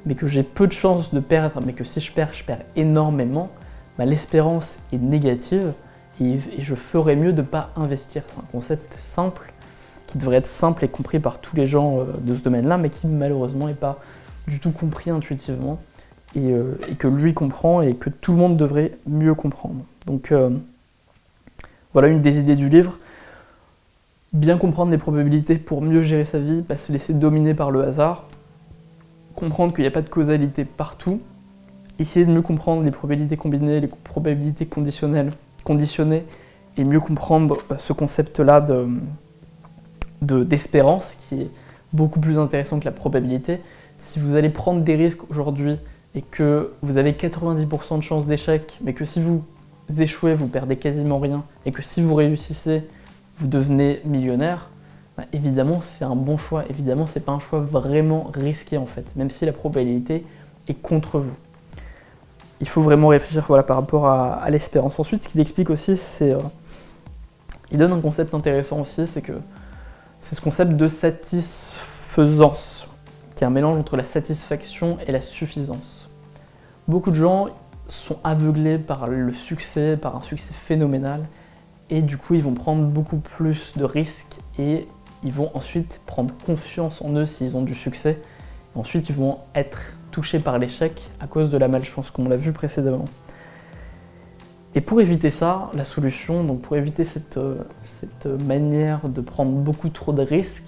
mais 0.05 0.15
que 0.15 0.27
j'ai 0.27 0.43
peu 0.43 0.67
de 0.67 0.71
chances 0.71 1.13
de 1.13 1.19
perdre, 1.19 1.61
mais 1.65 1.73
que 1.73 1.83
si 1.83 1.99
je 1.99 2.11
perds, 2.11 2.33
je 2.33 2.43
perds 2.43 2.61
énormément, 2.75 3.49
bah, 3.97 4.05
l'espérance 4.05 4.77
est 4.91 4.97
négative 4.97 5.73
et, 6.21 6.39
je 6.59 6.75
ferais 6.75 7.15
mieux 7.15 7.33
de 7.33 7.41
ne 7.41 7.47
pas 7.47 7.71
investir. 7.75 8.23
C'est 8.27 8.39
un 8.39 8.45
concept 8.51 8.93
simple 8.99 9.51
qui 10.07 10.17
devrait 10.17 10.37
être 10.37 10.47
simple 10.47 10.85
et 10.85 10.87
compris 10.87 11.19
par 11.19 11.39
tous 11.39 11.55
les 11.55 11.65
gens 11.65 11.99
euh, 11.99 12.05
de 12.21 12.33
ce 12.33 12.43
domaine-là, 12.43 12.77
mais 12.77 12.89
qui 12.89 13.07
malheureusement 13.07 13.67
n'est 13.67 13.73
pas 13.73 13.99
du 14.47 14.59
tout 14.59 14.71
compris 14.71 15.09
intuitivement 15.09 15.79
euh, 16.37 16.75
et, 16.89 16.95
que 16.95 17.07
lui 17.07 17.33
comprend 17.33 17.81
et 17.81 17.95
que 17.95 18.09
tout 18.09 18.31
le 18.31 18.37
monde 18.37 18.57
devrait 18.57 18.97
mieux 19.07 19.33
comprendre. 19.33 19.85
Donc 20.05 20.31
euh, 20.31 20.49
voilà 21.93 22.09
une 22.09 22.21
des 22.21 22.39
idées 22.39 22.55
du 22.55 22.69
livre. 22.69 22.97
Bien 24.33 24.57
comprendre 24.57 24.91
les 24.91 24.97
probabilités 24.97 25.55
pour 25.57 25.81
mieux 25.83 26.01
gérer 26.01 26.25
sa 26.25 26.39
vie, 26.39 26.63
pas 26.63 26.77
se 26.77 26.91
laisser 26.91 27.13
dominer 27.13 27.53
par 27.53 27.69
le 27.69 27.83
hasard, 27.83 28.25
comprendre 29.35 29.73
qu'il 29.73 29.83
n'y 29.83 29.87
a 29.87 29.91
pas 29.91 30.01
de 30.01 30.09
causalité 30.09 30.65
partout, 30.65 31.21
essayer 31.99 32.25
de 32.25 32.31
mieux 32.31 32.41
comprendre 32.41 32.83
les 32.83 32.91
probabilités 32.91 33.37
combinées, 33.37 33.79
les 33.79 33.87
probabilités 33.87 34.65
conditionnelles, 34.65 35.29
conditionnées, 35.63 36.25
et 36.77 36.83
mieux 36.83 36.99
comprendre 36.99 37.59
euh, 37.71 37.75
ce 37.77 37.93
concept-là 37.93 38.61
de, 38.61 40.43
d'espérance, 40.43 41.15
qui 41.27 41.41
est 41.41 41.49
beaucoup 41.91 42.19
plus 42.19 42.39
intéressant 42.39 42.79
que 42.79 42.85
la 42.85 42.91
probabilité. 42.91 43.61
Si 43.99 44.19
vous 44.19 44.35
allez 44.35 44.49
prendre 44.49 44.81
des 44.81 44.95
risques 44.95 45.29
aujourd'hui 45.29 45.77
et 46.15 46.21
que 46.21 46.73
vous 46.81 46.97
avez 46.97 47.11
90% 47.11 47.97
de 47.97 48.01
chances 48.01 48.25
d'échec, 48.25 48.77
mais 48.81 48.93
que 48.93 49.05
si 49.05 49.21
vous 49.21 49.43
échouez, 49.99 50.33
vous 50.33 50.47
perdez 50.47 50.77
quasiment 50.77 51.19
rien, 51.19 51.43
et 51.65 51.71
que 51.71 51.81
si 51.81 52.01
vous 52.01 52.15
réussissez, 52.15 52.83
vous 53.39 53.47
devenez 53.47 54.01
millionnaire, 54.05 54.69
bah, 55.17 55.25
évidemment 55.31 55.81
c'est 55.81 56.05
un 56.05 56.15
bon 56.15 56.37
choix. 56.37 56.63
Évidemment 56.69 57.05
c'est 57.05 57.23
pas 57.23 57.33
un 57.33 57.39
choix 57.39 57.59
vraiment 57.59 58.31
risqué 58.33 58.77
en 58.77 58.87
fait, 58.87 59.05
même 59.15 59.29
si 59.29 59.45
la 59.45 59.53
probabilité 59.53 60.25
est 60.67 60.81
contre 60.81 61.19
vous 61.19 61.35
il 62.63 62.69
faut 62.69 62.81
vraiment 62.81 63.09
réfléchir 63.09 63.43
voilà, 63.45 63.61
par 63.61 63.75
rapport 63.75 64.07
à, 64.07 64.49
l'espérance. 64.49 64.97
Ensuite, 64.97 65.25
ce 65.25 65.27
qu'il 65.27 65.41
explique 65.41 65.69
aussi, 65.69 65.97
c'est. 65.97 66.31
Euh, 66.31 66.39
il 67.71 67.77
donne 67.77 67.91
un 67.91 67.99
concept 67.99 68.33
intéressant 68.33 68.79
aussi, 68.79 69.05
c'est 69.05 69.21
que 69.21 69.33
c'est 70.21 70.35
ce 70.35 70.39
concept 70.39 70.71
de 70.71 70.87
satisfaisance, 70.87 72.87
qui 73.35 73.43
est 73.43 73.47
un 73.47 73.49
mélange 73.49 73.77
entre 73.77 73.97
la 73.97 74.05
satisfaction 74.05 74.97
et 75.05 75.11
la 75.11 75.19
suffisance. 75.19 76.09
Beaucoup 76.87 77.11
de 77.11 77.17
gens 77.17 77.49
sont 77.89 78.19
aveuglés 78.23 78.77
par 78.77 79.07
le 79.07 79.33
succès, 79.33 79.97
par 79.97 80.15
un 80.15 80.21
succès 80.21 80.53
phénoménal, 80.53 81.27
et 81.89 82.01
du 82.01 82.17
coup 82.17 82.35
ils 82.35 82.43
vont 82.43 82.53
prendre 82.53 82.85
beaucoup 82.85 83.17
plus 83.17 83.73
de 83.75 83.83
risques 83.83 84.37
et 84.57 84.87
ils 85.21 85.33
vont 85.33 85.51
ensuite 85.53 85.99
prendre 86.05 86.33
confiance 86.45 87.01
en 87.01 87.13
eux 87.17 87.25
s'ils 87.25 87.57
ont 87.57 87.63
du 87.63 87.75
succès. 87.75 88.21
Ensuite, 88.73 89.09
ils 89.09 89.15
vont 89.15 89.39
être 89.53 89.81
touchés 90.13 90.39
par 90.39 90.59
l'échec 90.59 91.09
à 91.19 91.27
cause 91.27 91.49
de 91.49 91.57
la 91.57 91.67
malchance, 91.67 92.11
comme 92.11 92.27
on 92.27 92.29
l'a 92.29 92.37
vu 92.37 92.53
précédemment. 92.53 93.05
Et 94.75 94.81
pour 94.81 95.01
éviter 95.01 95.29
ça, 95.29 95.69
la 95.73 95.83
solution, 95.85 96.43
donc 96.43 96.61
pour 96.61 96.77
éviter 96.77 97.03
cette, 97.03 97.37
euh, 97.37 97.55
cette 97.99 98.25
manière 98.25 99.09
de 99.09 99.21
prendre 99.21 99.51
beaucoup 99.51 99.89
trop 99.89 100.13
de 100.13 100.21
risques, 100.21 100.63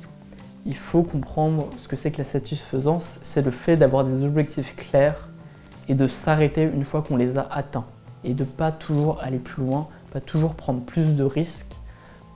il 0.66 0.76
faut 0.76 1.04
comprendre 1.04 1.70
ce 1.78 1.88
que 1.88 1.96
c'est 1.96 2.12
que 2.12 2.18
la 2.18 2.26
satisfaisance. 2.26 3.20
C'est 3.24 3.44
le 3.44 3.52
fait 3.52 3.78
d'avoir 3.78 4.04
des 4.04 4.24
objectifs 4.24 4.76
clairs 4.76 5.30
et 5.88 5.94
de 5.94 6.08
s'arrêter 6.08 6.64
une 6.64 6.84
fois 6.84 7.04
qu'on 7.04 7.18
les 7.18 7.38
a 7.38 7.48
atteints. 7.52 7.86
Et 8.24 8.34
de 8.34 8.44
pas 8.44 8.72
toujours 8.72 9.22
aller 9.22 9.38
plus 9.38 9.64
loin, 9.64 9.88
pas 10.12 10.22
toujours 10.22 10.56
prendre 10.56 10.82
plus 10.82 11.16
de 11.16 11.24
risques, 11.24 11.76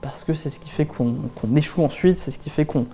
parce 0.00 0.24
que 0.24 0.34
c'est 0.34 0.50
ce 0.50 0.60
qui 0.60 0.70
fait 0.70 0.86
qu'on 0.86 1.14
échoue 1.56 1.84
ensuite, 1.84 2.18
c'est 2.18 2.30
ce 2.30 2.38
qui 2.38 2.50
fait 2.50 2.64
qu'on 2.64 2.86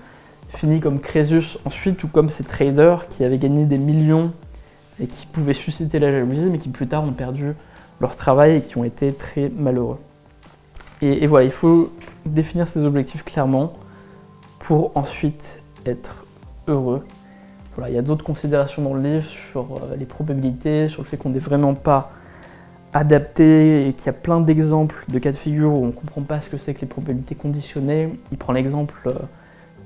finit 0.48 0.80
comme 0.80 1.00
Crésus 1.00 1.58
ensuite, 1.64 2.02
ou 2.04 2.08
comme 2.08 2.30
ces 2.30 2.44
traders 2.44 3.08
qui 3.08 3.24
avaient 3.24 3.38
gagné 3.38 3.64
des 3.64 3.78
millions 3.78 4.32
et 5.00 5.06
qui 5.06 5.26
pouvaient 5.26 5.54
susciter 5.54 5.98
la 5.98 6.10
jalousie, 6.10 6.48
mais 6.50 6.58
qui 6.58 6.68
plus 6.68 6.86
tard 6.86 7.04
ont 7.04 7.12
perdu 7.12 7.54
leur 8.00 8.16
travail 8.16 8.56
et 8.56 8.60
qui 8.60 8.76
ont 8.78 8.84
été 8.84 9.12
très 9.12 9.50
malheureux. 9.50 9.98
Et, 11.02 11.26
voilà, 11.26 11.44
il 11.44 11.50
faut 11.50 11.92
définir 12.24 12.66
ses 12.66 12.84
objectifs 12.84 13.22
clairement 13.22 13.74
pour 14.58 14.96
ensuite 14.96 15.60
être 15.84 16.24
heureux. 16.66 17.04
Voilà, 17.74 17.90
il 17.90 17.94
y 17.94 17.98
a 17.98 18.02
d'autres 18.02 18.24
considérations 18.24 18.82
dans 18.82 18.94
le 18.94 19.02
livre 19.02 19.26
sur 19.52 19.60
euh, 19.60 19.96
les 19.98 20.06
probabilités, 20.06 20.88
sur 20.88 21.02
le 21.02 21.08
fait 21.08 21.18
qu'on 21.18 21.28
n'est 21.28 21.38
vraiment 21.38 21.74
pas 21.74 22.10
adapté 22.94 23.88
et 23.88 23.92
qu'il 23.92 24.06
y 24.06 24.08
a 24.08 24.14
plein 24.14 24.40
d'exemples 24.40 25.04
de 25.08 25.18
cas 25.18 25.32
de 25.32 25.36
figure 25.36 25.70
où 25.70 25.84
on 25.84 25.88
ne 25.88 25.92
comprend 25.92 26.22
pas 26.22 26.40
ce 26.40 26.48
que 26.48 26.56
c'est 26.56 26.72
que 26.72 26.80
les 26.80 26.86
probabilités 26.86 27.34
conditionnées. 27.34 28.08
Il 28.32 28.38
prend 28.38 28.54
l'exemple 28.54 28.98
euh, 29.06 29.12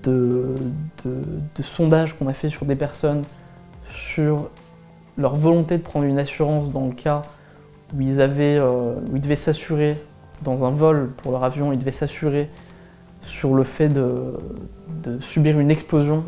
de, 0.02 0.54
de, 1.04 1.14
de 1.56 1.62
sondages 1.62 2.16
qu'on 2.16 2.28
a 2.28 2.32
fait 2.32 2.48
sur 2.48 2.66
des 2.66 2.76
personnes 2.76 3.24
sur 3.90 4.50
leur 5.16 5.36
volonté 5.36 5.76
de 5.76 5.82
prendre 5.82 6.06
une 6.06 6.18
assurance 6.18 6.70
dans 6.70 6.86
le 6.86 6.92
cas 6.92 7.22
où 7.94 8.00
ils, 8.00 8.20
avaient, 8.20 8.58
euh, 8.58 8.94
où 9.10 9.16
ils 9.16 9.20
devaient 9.20 9.36
s'assurer 9.36 9.96
dans 10.42 10.64
un 10.64 10.70
vol 10.70 11.10
pour 11.18 11.32
leur 11.32 11.44
avion, 11.44 11.72
ils 11.72 11.78
devaient 11.78 11.90
s'assurer 11.90 12.48
sur 13.22 13.54
le 13.54 13.64
fait 13.64 13.88
de, 13.88 14.34
subir 15.20 15.58
une 15.58 15.70
explosion 15.70 16.24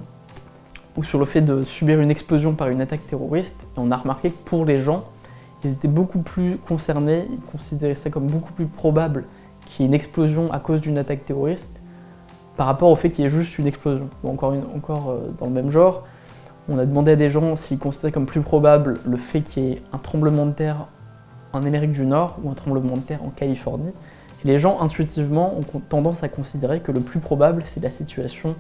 ou 0.97 1.03
sur 1.03 1.19
le 1.19 1.25
fait 1.25 1.41
de 1.41 1.65
subir 1.65 2.01
une 2.01 2.11
explosion 2.11 2.55
par 2.55 2.69
une 2.69 2.83
attaque 2.83 3.07
terroriste. 3.07 3.59
Et 3.63 3.79
on 3.79 3.91
a 3.91 3.97
remarqué 3.97 4.31
que 4.31 4.45
pour 4.45 4.67
les 4.67 4.81
gens, 4.81 5.05
ils 5.65 5.71
étaient 5.71 5.89
beaucoup 5.89 6.19
plus 6.19 6.59
concernés, 6.59 7.27
ils 7.31 7.41
considéraient 7.41 7.95
ça 7.95 8.11
comme 8.11 8.27
beaucoup 8.27 8.53
plus 8.53 8.67
probable 8.67 9.25
qu'il 9.65 9.83
y 9.83 9.85
ait 9.85 9.89
une 9.89 9.95
explosion 9.95 10.53
à 10.53 10.59
cause 10.59 10.83
d'une 10.83 10.99
attaque 10.99 11.25
terroriste 11.25 11.81
par 12.57 12.67
rapport 12.67 12.91
au 12.91 12.97
fait 12.97 13.11
qu'il 13.11 13.25
y 13.25 13.27
ait 13.27 13.31
juste 13.31 13.59
une 13.59 13.67
explosion. 13.67 14.09
encore, 14.25 14.53
euh, 15.11 15.33
dans 15.39 15.47
le 15.47 15.53
même 15.53 15.71
genre, 15.71 16.07
on 16.69 16.79
a 16.79 16.87
demandé 16.87 17.13
à 17.13 17.17
des 17.17 17.31
gens 17.31 17.57
s'ils 17.57 17.79
considéraient 17.79 18.13
comme 18.13 18.27
plus 18.27 18.41
probable 18.41 19.01
le 19.05 19.17
fait 19.17 19.41
qu'il 19.41 19.65
y 19.65 19.73
ait 19.73 19.83
un 19.93 19.99
tremblement 19.99 20.47
de 20.47 20.53
terre 20.53 20.87
en 21.53 21.65
Amérique 21.65 21.93
du 21.93 22.07
Nord 22.07 22.39
ou 22.43 22.51
un 22.51 22.55
tremblement 22.55 22.97
de 22.97 23.03
terre 23.03 23.23
en 23.25 23.31
Californie. 23.31 23.93
les 24.45 24.59
gens, 24.59 24.81
intuitivement, 24.81 25.57
ont 25.57 25.79
tendance 25.79 26.23
à 26.25 26.29
considérer 26.29 26.81
que 26.81 26.91
le 26.91 27.01
plus 27.01 27.21
probable, 27.21 27.63
c'est 27.67 27.83
la 27.83 27.91
situation 27.91 28.57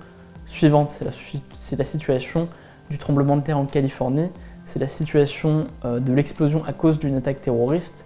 suivante. 0.46 0.90
C'est 0.92 1.05
la, 1.05 1.12
la, 1.78 1.85
situation 1.85 2.48
du 2.90 2.98
tremblement 2.98 3.37
de 3.37 3.42
terre 3.42 3.59
en 3.59 3.64
Californie, 3.64 4.28
c'est 4.66 4.78
la 4.78 4.88
situation 4.88 5.66
euh, 5.85 5.98
de 5.98 6.12
l'explosion 6.12 6.64
à 6.64 6.72
cause 6.72 6.98
d'une 6.98 7.16
attaque 7.16 7.42
terroriste. 7.42 8.05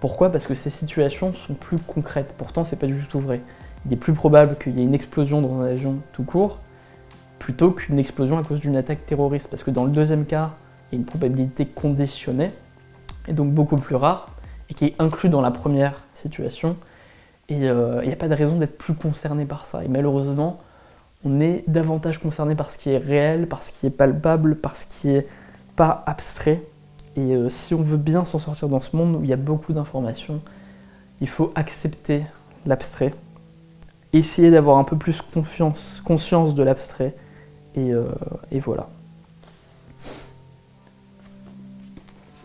Pourquoi? 0.00 0.30
Parce 0.30 0.46
que 0.46 0.54
ces 0.54 0.70
situations 0.70 1.32
sont 1.32 1.54
plus 1.54 1.78
concrètes. 1.78 2.34
Pourtant, 2.36 2.64
c'est 2.64 2.78
pas 2.78 2.86
du 2.86 3.06
tout 3.08 3.20
vrai. 3.20 3.40
Il 3.86 3.92
est 3.92 3.96
plus 3.96 4.12
probable 4.12 4.56
qu'il 4.56 4.78
y 4.78 4.80
ait 4.80 4.84
une 4.84 4.94
explosion 4.94 5.42
dans 5.42 5.60
un 5.60 5.66
avion 5.66 5.98
tout 6.12 6.24
court 6.24 6.58
plutôt 7.38 7.72
qu'une 7.72 7.98
explosion 7.98 8.38
à 8.38 8.42
cause 8.42 8.60
d'une 8.60 8.76
attaque 8.76 9.04
terroriste. 9.04 9.48
Parce 9.50 9.62
que 9.62 9.70
dans 9.70 9.84
le 9.84 9.90
deuxième 9.90 10.24
cas, 10.24 10.52
il 10.90 10.94
y 10.94 10.98
a 10.98 11.00
une 11.00 11.04
probabilité 11.04 11.66
conditionnée 11.66 12.50
et 13.28 13.32
donc 13.32 13.52
beaucoup 13.52 13.76
plus 13.76 13.96
rare, 13.96 14.28
et 14.70 14.74
qui 14.74 14.86
est 14.86 14.94
inclus 14.98 15.28
dans 15.28 15.40
la 15.40 15.50
première 15.50 16.02
situation. 16.14 16.76
Et 17.48 17.68
euh, 17.68 18.00
il 18.02 18.06
n'y 18.06 18.12
a 18.12 18.16
pas 18.16 18.28
de 18.28 18.34
raison 18.34 18.56
d'être 18.56 18.78
plus 18.78 18.94
concerné 18.94 19.44
par 19.44 19.66
ça. 19.66 19.84
Et 19.84 19.88
malheureusement, 19.88 20.60
on 21.24 21.40
est 21.40 21.64
davantage 21.68 22.18
concerné 22.18 22.54
par 22.54 22.70
ce 22.70 22.78
qui 22.78 22.90
est 22.90 22.98
réel, 22.98 23.46
par 23.46 23.62
ce 23.62 23.72
qui 23.72 23.86
est 23.86 23.90
palpable, 23.90 24.56
par 24.56 24.76
ce 24.76 24.86
qui 24.86 25.10
est 25.10 25.26
pas 25.76 26.02
abstrait. 26.06 26.62
Et 27.16 27.34
euh, 27.34 27.48
si 27.48 27.74
on 27.74 27.82
veut 27.82 27.96
bien 27.96 28.24
s'en 28.24 28.38
sortir 28.38 28.68
dans 28.68 28.80
ce 28.80 28.96
monde 28.96 29.16
où 29.16 29.24
il 29.24 29.30
y 29.30 29.32
a 29.32 29.36
beaucoup 29.36 29.72
d'informations, 29.72 30.40
il 31.20 31.28
faut 31.28 31.52
accepter 31.54 32.24
l'abstrait, 32.66 33.14
essayer 34.18 34.50
d'avoir 34.50 34.78
un 34.78 34.84
peu 34.84 34.96
plus 34.96 35.20
confiance, 35.22 36.02
conscience 36.04 36.54
de 36.54 36.62
l'abstrait, 36.62 37.14
et, 37.74 37.92
euh, 37.92 38.04
voilà. 38.60 38.88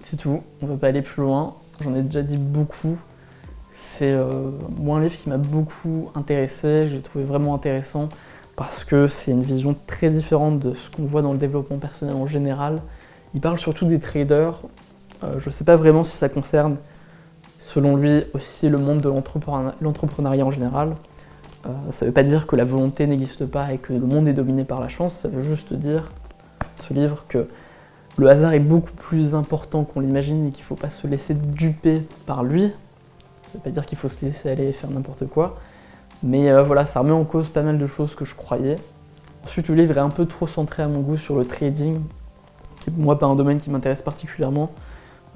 C'est 0.02 0.18
tout, 0.18 0.42
on 0.62 0.66
ne 0.66 0.72
peut 0.72 0.78
pas 0.78 0.88
aller 0.88 1.04
plus 1.04 1.22
loin. 1.22 1.56
J'en 1.84 1.96
ai 1.96 2.02
déjà 2.02 2.24
dit 2.24 2.38
beaucoup. 2.38 2.98
C'est 3.72 4.12
euh, 4.12 4.50
moi 4.80 4.98
un 4.98 5.02
livre 5.02 5.16
qui 5.16 5.30
m'a 5.30 5.38
beaucoup 5.38 6.10
intéressé, 6.16 6.90
j'ai 6.90 7.00
trouvé 7.02 7.24
vraiment 7.24 7.54
intéressant 7.54 8.10
parce 8.56 8.84
que 8.84 9.08
c'est 9.08 9.32
une 9.32 9.44
vision 9.44 9.76
très 9.88 10.10
différente 10.10 10.60
de 10.60 10.74
ce 10.74 10.90
qu'on 10.90 11.04
voit 11.04 11.22
dans 11.22 11.32
le 11.32 11.38
développement 11.38 11.78
personnel 11.78 12.16
en 12.16 12.28
général. 12.28 12.82
Il 13.34 13.42
parle 13.42 13.60
surtout 13.60 13.86
des 13.86 14.00
traders. 14.00 14.60
Euh, 15.24 15.40
je 15.40 15.50
ne 15.50 15.54
sais 15.54 15.64
pas 15.64 15.76
vraiment 15.76 16.04
si 16.04 16.18
ça 16.18 16.28
concerne, 16.28 16.78
selon 17.60 17.96
lui, 17.96 18.24
aussi 18.34 18.68
le 18.68 18.78
monde 18.78 19.02
de 19.02 19.10
l'entrepreneuriat 19.82 20.46
en 20.46 20.52
général. 20.52 20.96
Euh, 21.66 21.70
ça 21.92 22.06
ne 22.06 22.10
veut 22.10 22.14
pas 22.14 22.24
dire 22.24 22.48
que 22.48 22.56
la 22.56 22.66
volonté 22.66 23.06
n'existe 23.06 23.46
pas 23.46 23.74
et 23.74 23.78
que 23.78 23.94
le 23.94 24.00
monde 24.00 24.28
est 24.28 24.34
dominé 24.34 24.64
par 24.64 24.80
la 24.80 24.88
chance, 24.88 25.16
ça 25.16 25.28
veut 25.28 25.44
juste 25.44 25.74
dire, 25.74 26.12
ce 26.88 26.94
livre, 26.94 27.26
que 27.28 27.48
le 28.18 28.30
hasard 28.30 28.54
est 28.54 28.60
beaucoup 28.60 28.94
plus 28.94 29.36
important 29.36 29.84
qu'on 29.84 30.00
l'imagine 30.00 30.48
et 30.48 30.52
qu'il 30.52 30.64
ne 30.64 30.68
faut 30.68 30.76
pas 30.76 30.90
se 30.90 31.08
laisser 31.08 31.34
duper 31.34 32.04
par 32.26 32.44
lui. 32.44 32.64
Ça 32.64 32.68
ne 32.68 33.58
veut 33.58 33.64
pas 33.64 33.70
dire 33.72 33.86
qu'il 33.86 33.98
faut 33.98 34.10
se 34.10 34.26
laisser 34.26 34.50
aller 34.50 34.68
et 34.68 34.72
faire 34.74 34.90
n'importe 34.90 35.28
quoi. 35.28 35.58
Mais 36.24 36.50
euh, 36.50 36.64
voilà, 36.64 36.86
ça 36.86 37.00
remet 37.00 37.12
en 37.12 37.24
cause 37.24 37.50
pas 37.50 37.62
mal 37.62 37.78
de 37.78 37.88
choses 37.88 38.16
que 38.16 38.26
je 38.26 38.36
croyais. 38.36 38.78
Ensuite, 39.46 39.70
le 39.70 39.76
livre 39.76 39.98
est 39.98 40.02
un 40.02 40.10
peu 40.10 40.26
trop 40.26 40.48
centré 40.48 40.84
à 40.84 40.88
mon 40.88 41.00
goût 41.00 41.18
sur 41.18 41.38
le 41.38 41.46
trading, 41.46 42.02
qui 42.82 42.90
est 42.90 42.94
moi 42.98 43.18
pas 43.18 43.26
un 43.26 43.36
domaine 43.36 43.60
qui 43.60 43.70
m'intéresse 43.70 44.02
particulièrement. 44.02 44.72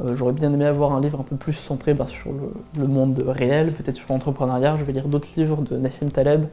Euh, 0.02 0.16
j'aurais 0.16 0.34
bien 0.34 0.52
aimé 0.52 0.66
avoir 0.66 0.94
un 0.94 1.02
livre 1.02 1.20
un 1.20 1.24
peu 1.24 1.36
plus 1.36 1.54
centré 1.54 1.94
bah, 1.94 2.08
sur 2.08 2.32
le, 2.78 2.88
monde 2.88 3.24
réel, 3.28 3.72
peut-être 3.72 3.98
sur 3.98 4.12
l'entrepreneuriat. 4.12 4.78
Je 4.78 4.84
vais 4.84 4.94
lire 4.94 5.08
d'autres 5.08 5.28
livres 5.38 5.62
de 5.62 5.78
Nassim 5.78 6.10
Taleb, 6.10 6.46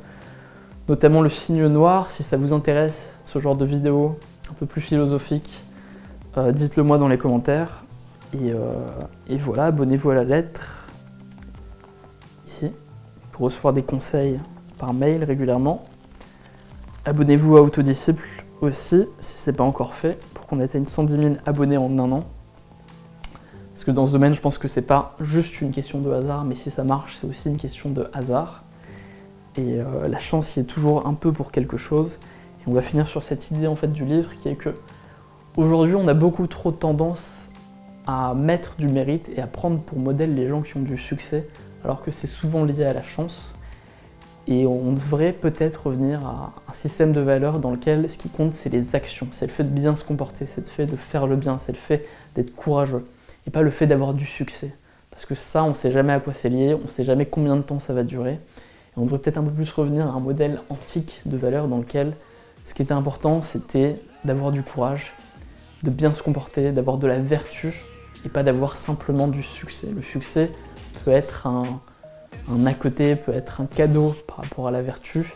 notamment 0.88 1.22
Le 1.22 1.30
Signe 1.30 1.66
Noir, 1.66 2.10
si 2.10 2.22
ça 2.22 2.36
vous 2.36 2.52
intéresse, 2.52 3.08
ce 3.24 3.38
genre 3.38 3.56
de 3.56 3.64
vidéo 3.64 4.18
un 4.50 4.54
peu 4.54 4.66
plus 4.66 4.80
philosophique. 4.80 5.50
Euh, 6.36 6.52
dites-le 6.52 6.82
moi 6.82 6.98
dans 6.98 7.08
les 7.08 7.18
commentaires. 7.18 7.84
Euh, 8.34 8.88
et, 9.28 9.36
voilà, 9.36 9.66
abonnez-vous 9.66 10.10
à 10.10 10.14
la 10.14 10.24
lettre, 10.24 10.86
ici, 12.46 12.70
pour 13.32 13.46
recevoir 13.46 13.74
des 13.74 13.82
conseils 13.82 14.38
par 14.78 14.94
mail 14.94 15.24
régulièrement. 15.24 15.84
Abonnez-vous 17.04 17.56
à 17.56 17.62
Autodisciple 17.62 18.44
aussi, 18.60 19.06
si 19.20 19.38
ce 19.38 19.50
n'est 19.50 19.56
pas 19.56 19.64
encore 19.64 19.94
fait, 19.94 20.18
pour 20.34 20.46
qu'on 20.46 20.60
atteigne 20.60 20.84
110 20.84 21.14
000 21.14 21.34
abonnés 21.46 21.78
en 21.78 21.98
un 21.98 22.12
an. 22.12 22.24
Parce 23.80 23.86
que 23.86 23.92
dans 23.92 24.06
ce 24.06 24.12
domaine, 24.12 24.34
je 24.34 24.42
pense 24.42 24.58
que 24.58 24.68
c'est 24.68 24.82
pas 24.82 25.14
juste 25.22 25.62
une 25.62 25.70
question 25.70 26.00
de 26.00 26.12
hasard, 26.12 26.44
mais 26.44 26.54
si 26.54 26.70
ça 26.70 26.84
marche, 26.84 27.16
c'est 27.18 27.26
aussi 27.26 27.48
une 27.48 27.56
question 27.56 27.88
de 27.88 28.10
hasard. 28.12 28.62
Et 29.56 29.80
euh, 29.80 30.06
la 30.06 30.18
chance 30.18 30.54
y 30.54 30.60
est 30.60 30.64
toujours 30.64 31.06
un 31.06 31.14
peu 31.14 31.32
pour 31.32 31.50
quelque 31.50 31.78
chose. 31.78 32.18
Et 32.60 32.68
on 32.68 32.74
va 32.74 32.82
finir 32.82 33.08
sur 33.08 33.22
cette 33.22 33.50
idée 33.50 33.66
en 33.66 33.76
fait 33.76 33.90
du 33.90 34.04
livre 34.04 34.36
qui 34.36 34.50
est 34.50 34.54
que 34.54 34.74
Aujourd'hui, 35.56 35.94
on 35.94 36.06
a 36.08 36.12
beaucoup 36.12 36.46
trop 36.46 36.72
tendance 36.72 37.48
à 38.06 38.34
mettre 38.34 38.76
du 38.76 38.86
mérite 38.86 39.30
et 39.34 39.40
à 39.40 39.46
prendre 39.46 39.80
pour 39.80 39.98
modèle 39.98 40.34
les 40.34 40.46
gens 40.46 40.60
qui 40.60 40.76
ont 40.76 40.82
du 40.82 40.98
succès, 40.98 41.48
alors 41.82 42.02
que 42.02 42.10
c'est 42.10 42.26
souvent 42.26 42.66
lié 42.66 42.84
à 42.84 42.92
la 42.92 43.02
chance. 43.02 43.54
Et 44.46 44.66
on 44.66 44.92
devrait 44.92 45.32
peut-être 45.32 45.86
revenir 45.86 46.26
à 46.26 46.52
un 46.68 46.74
système 46.74 47.12
de 47.12 47.20
valeurs 47.20 47.60
dans 47.60 47.70
lequel 47.70 48.10
ce 48.10 48.18
qui 48.18 48.28
compte, 48.28 48.52
c'est 48.52 48.68
les 48.68 48.94
actions, 48.94 49.28
c'est 49.32 49.46
le 49.46 49.52
fait 49.52 49.64
de 49.64 49.70
bien 49.70 49.96
se 49.96 50.04
comporter, 50.04 50.44
c'est 50.44 50.66
le 50.66 50.70
fait 50.70 50.84
de 50.84 50.96
faire 50.96 51.26
le 51.26 51.36
bien, 51.36 51.56
c'est 51.58 51.72
le 51.72 51.78
fait 51.78 52.06
d'être 52.34 52.54
courageux, 52.54 53.06
et 53.46 53.50
pas 53.50 53.62
le 53.62 53.70
fait 53.70 53.86
d'avoir 53.86 54.14
du 54.14 54.26
succès. 54.26 54.74
Parce 55.10 55.26
que 55.26 55.34
ça, 55.34 55.64
on 55.64 55.70
ne 55.70 55.74
sait 55.74 55.90
jamais 55.90 56.12
à 56.12 56.20
quoi 56.20 56.32
c'est 56.32 56.48
lié, 56.48 56.74
on 56.74 56.84
ne 56.84 56.88
sait 56.88 57.04
jamais 57.04 57.26
combien 57.26 57.56
de 57.56 57.62
temps 57.62 57.80
ça 57.80 57.92
va 57.92 58.02
durer. 58.02 58.32
Et 58.34 58.98
on 58.98 59.04
devrait 59.04 59.18
peut-être 59.18 59.38
un 59.38 59.42
peu 59.42 59.50
plus 59.50 59.70
revenir 59.72 60.06
à 60.06 60.10
un 60.10 60.20
modèle 60.20 60.60
antique 60.68 61.22
de 61.26 61.36
valeurs 61.36 61.68
dans 61.68 61.78
lequel 61.78 62.14
ce 62.66 62.74
qui 62.74 62.82
était 62.82 62.92
important, 62.92 63.42
c'était 63.42 63.96
d'avoir 64.24 64.52
du 64.52 64.62
courage, 64.62 65.12
de 65.82 65.90
bien 65.90 66.12
se 66.12 66.22
comporter, 66.22 66.70
d'avoir 66.72 66.98
de 66.98 67.06
la 67.06 67.18
vertu 67.18 67.74
et 68.24 68.28
pas 68.28 68.42
d'avoir 68.42 68.76
simplement 68.76 69.26
du 69.26 69.42
succès. 69.42 69.88
Le 69.94 70.02
succès 70.02 70.50
peut 71.04 71.10
être 71.10 71.46
un, 71.46 71.80
à 72.66 72.74
côté, 72.74 73.16
peut 73.16 73.34
être 73.34 73.60
un 73.60 73.66
cadeau 73.66 74.14
par 74.26 74.36
rapport 74.36 74.68
à 74.68 74.70
la 74.70 74.82
vertu, 74.82 75.32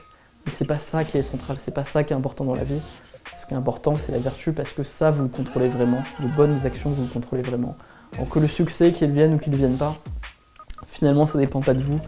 mais 0.47 0.53
c'est 0.57 0.67
pas 0.67 0.79
ça 0.79 1.03
qui 1.05 1.19
est 1.19 1.23
central, 1.23 1.57
c'est 1.59 1.75
pas 1.75 1.85
ça 1.85 2.05
qui 2.05 2.12
est 2.12 2.17
important 2.17 2.45
dans 2.45 2.55
la 2.55 2.64
vie. 2.64 2.81
Ce 3.40 3.47
qui 3.47 3.55
est 3.55 3.57
important, 3.57 3.95
c'est 3.95 4.12
la 4.12 4.19
vertu 4.19 4.53
parce 4.53 4.71
que 4.71 4.85
ça, 4.85 5.11
vous 5.11 5.23
le 5.23 5.29
contrôlez 5.29 5.69
vraiment. 5.69 6.03
De 6.21 6.29
bonnes 6.29 6.61
actions, 6.64 6.90
vous 6.90 7.03
le 7.03 7.09
contrôlez 7.09 7.43
vraiment. 7.43 7.77
Que 8.31 8.38
le 8.40 8.48
succès, 8.48 8.90
qu'il 8.90 9.12
vienne 9.12 9.35
ou 9.35 9.38
qu'il 9.38 9.53
ne 9.53 9.57
vienne 9.57 9.77
pas, 9.77 9.96
finalement 10.88 11.27
ça 11.27 11.38
dépend 11.38 11.61
pas 11.61 11.74
de 11.74 11.83
vous 11.83 12.00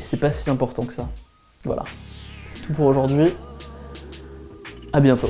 et 0.00 0.04
c'est 0.04 0.16
pas 0.16 0.30
si 0.30 0.48
important 0.50 0.82
que 0.84 0.92
ça. 0.92 1.08
Voilà, 1.64 1.84
c'est 2.46 2.62
tout 2.66 2.72
pour 2.72 2.86
aujourd'hui. 2.86 3.32
À 4.92 5.00
bientôt. 5.00 5.28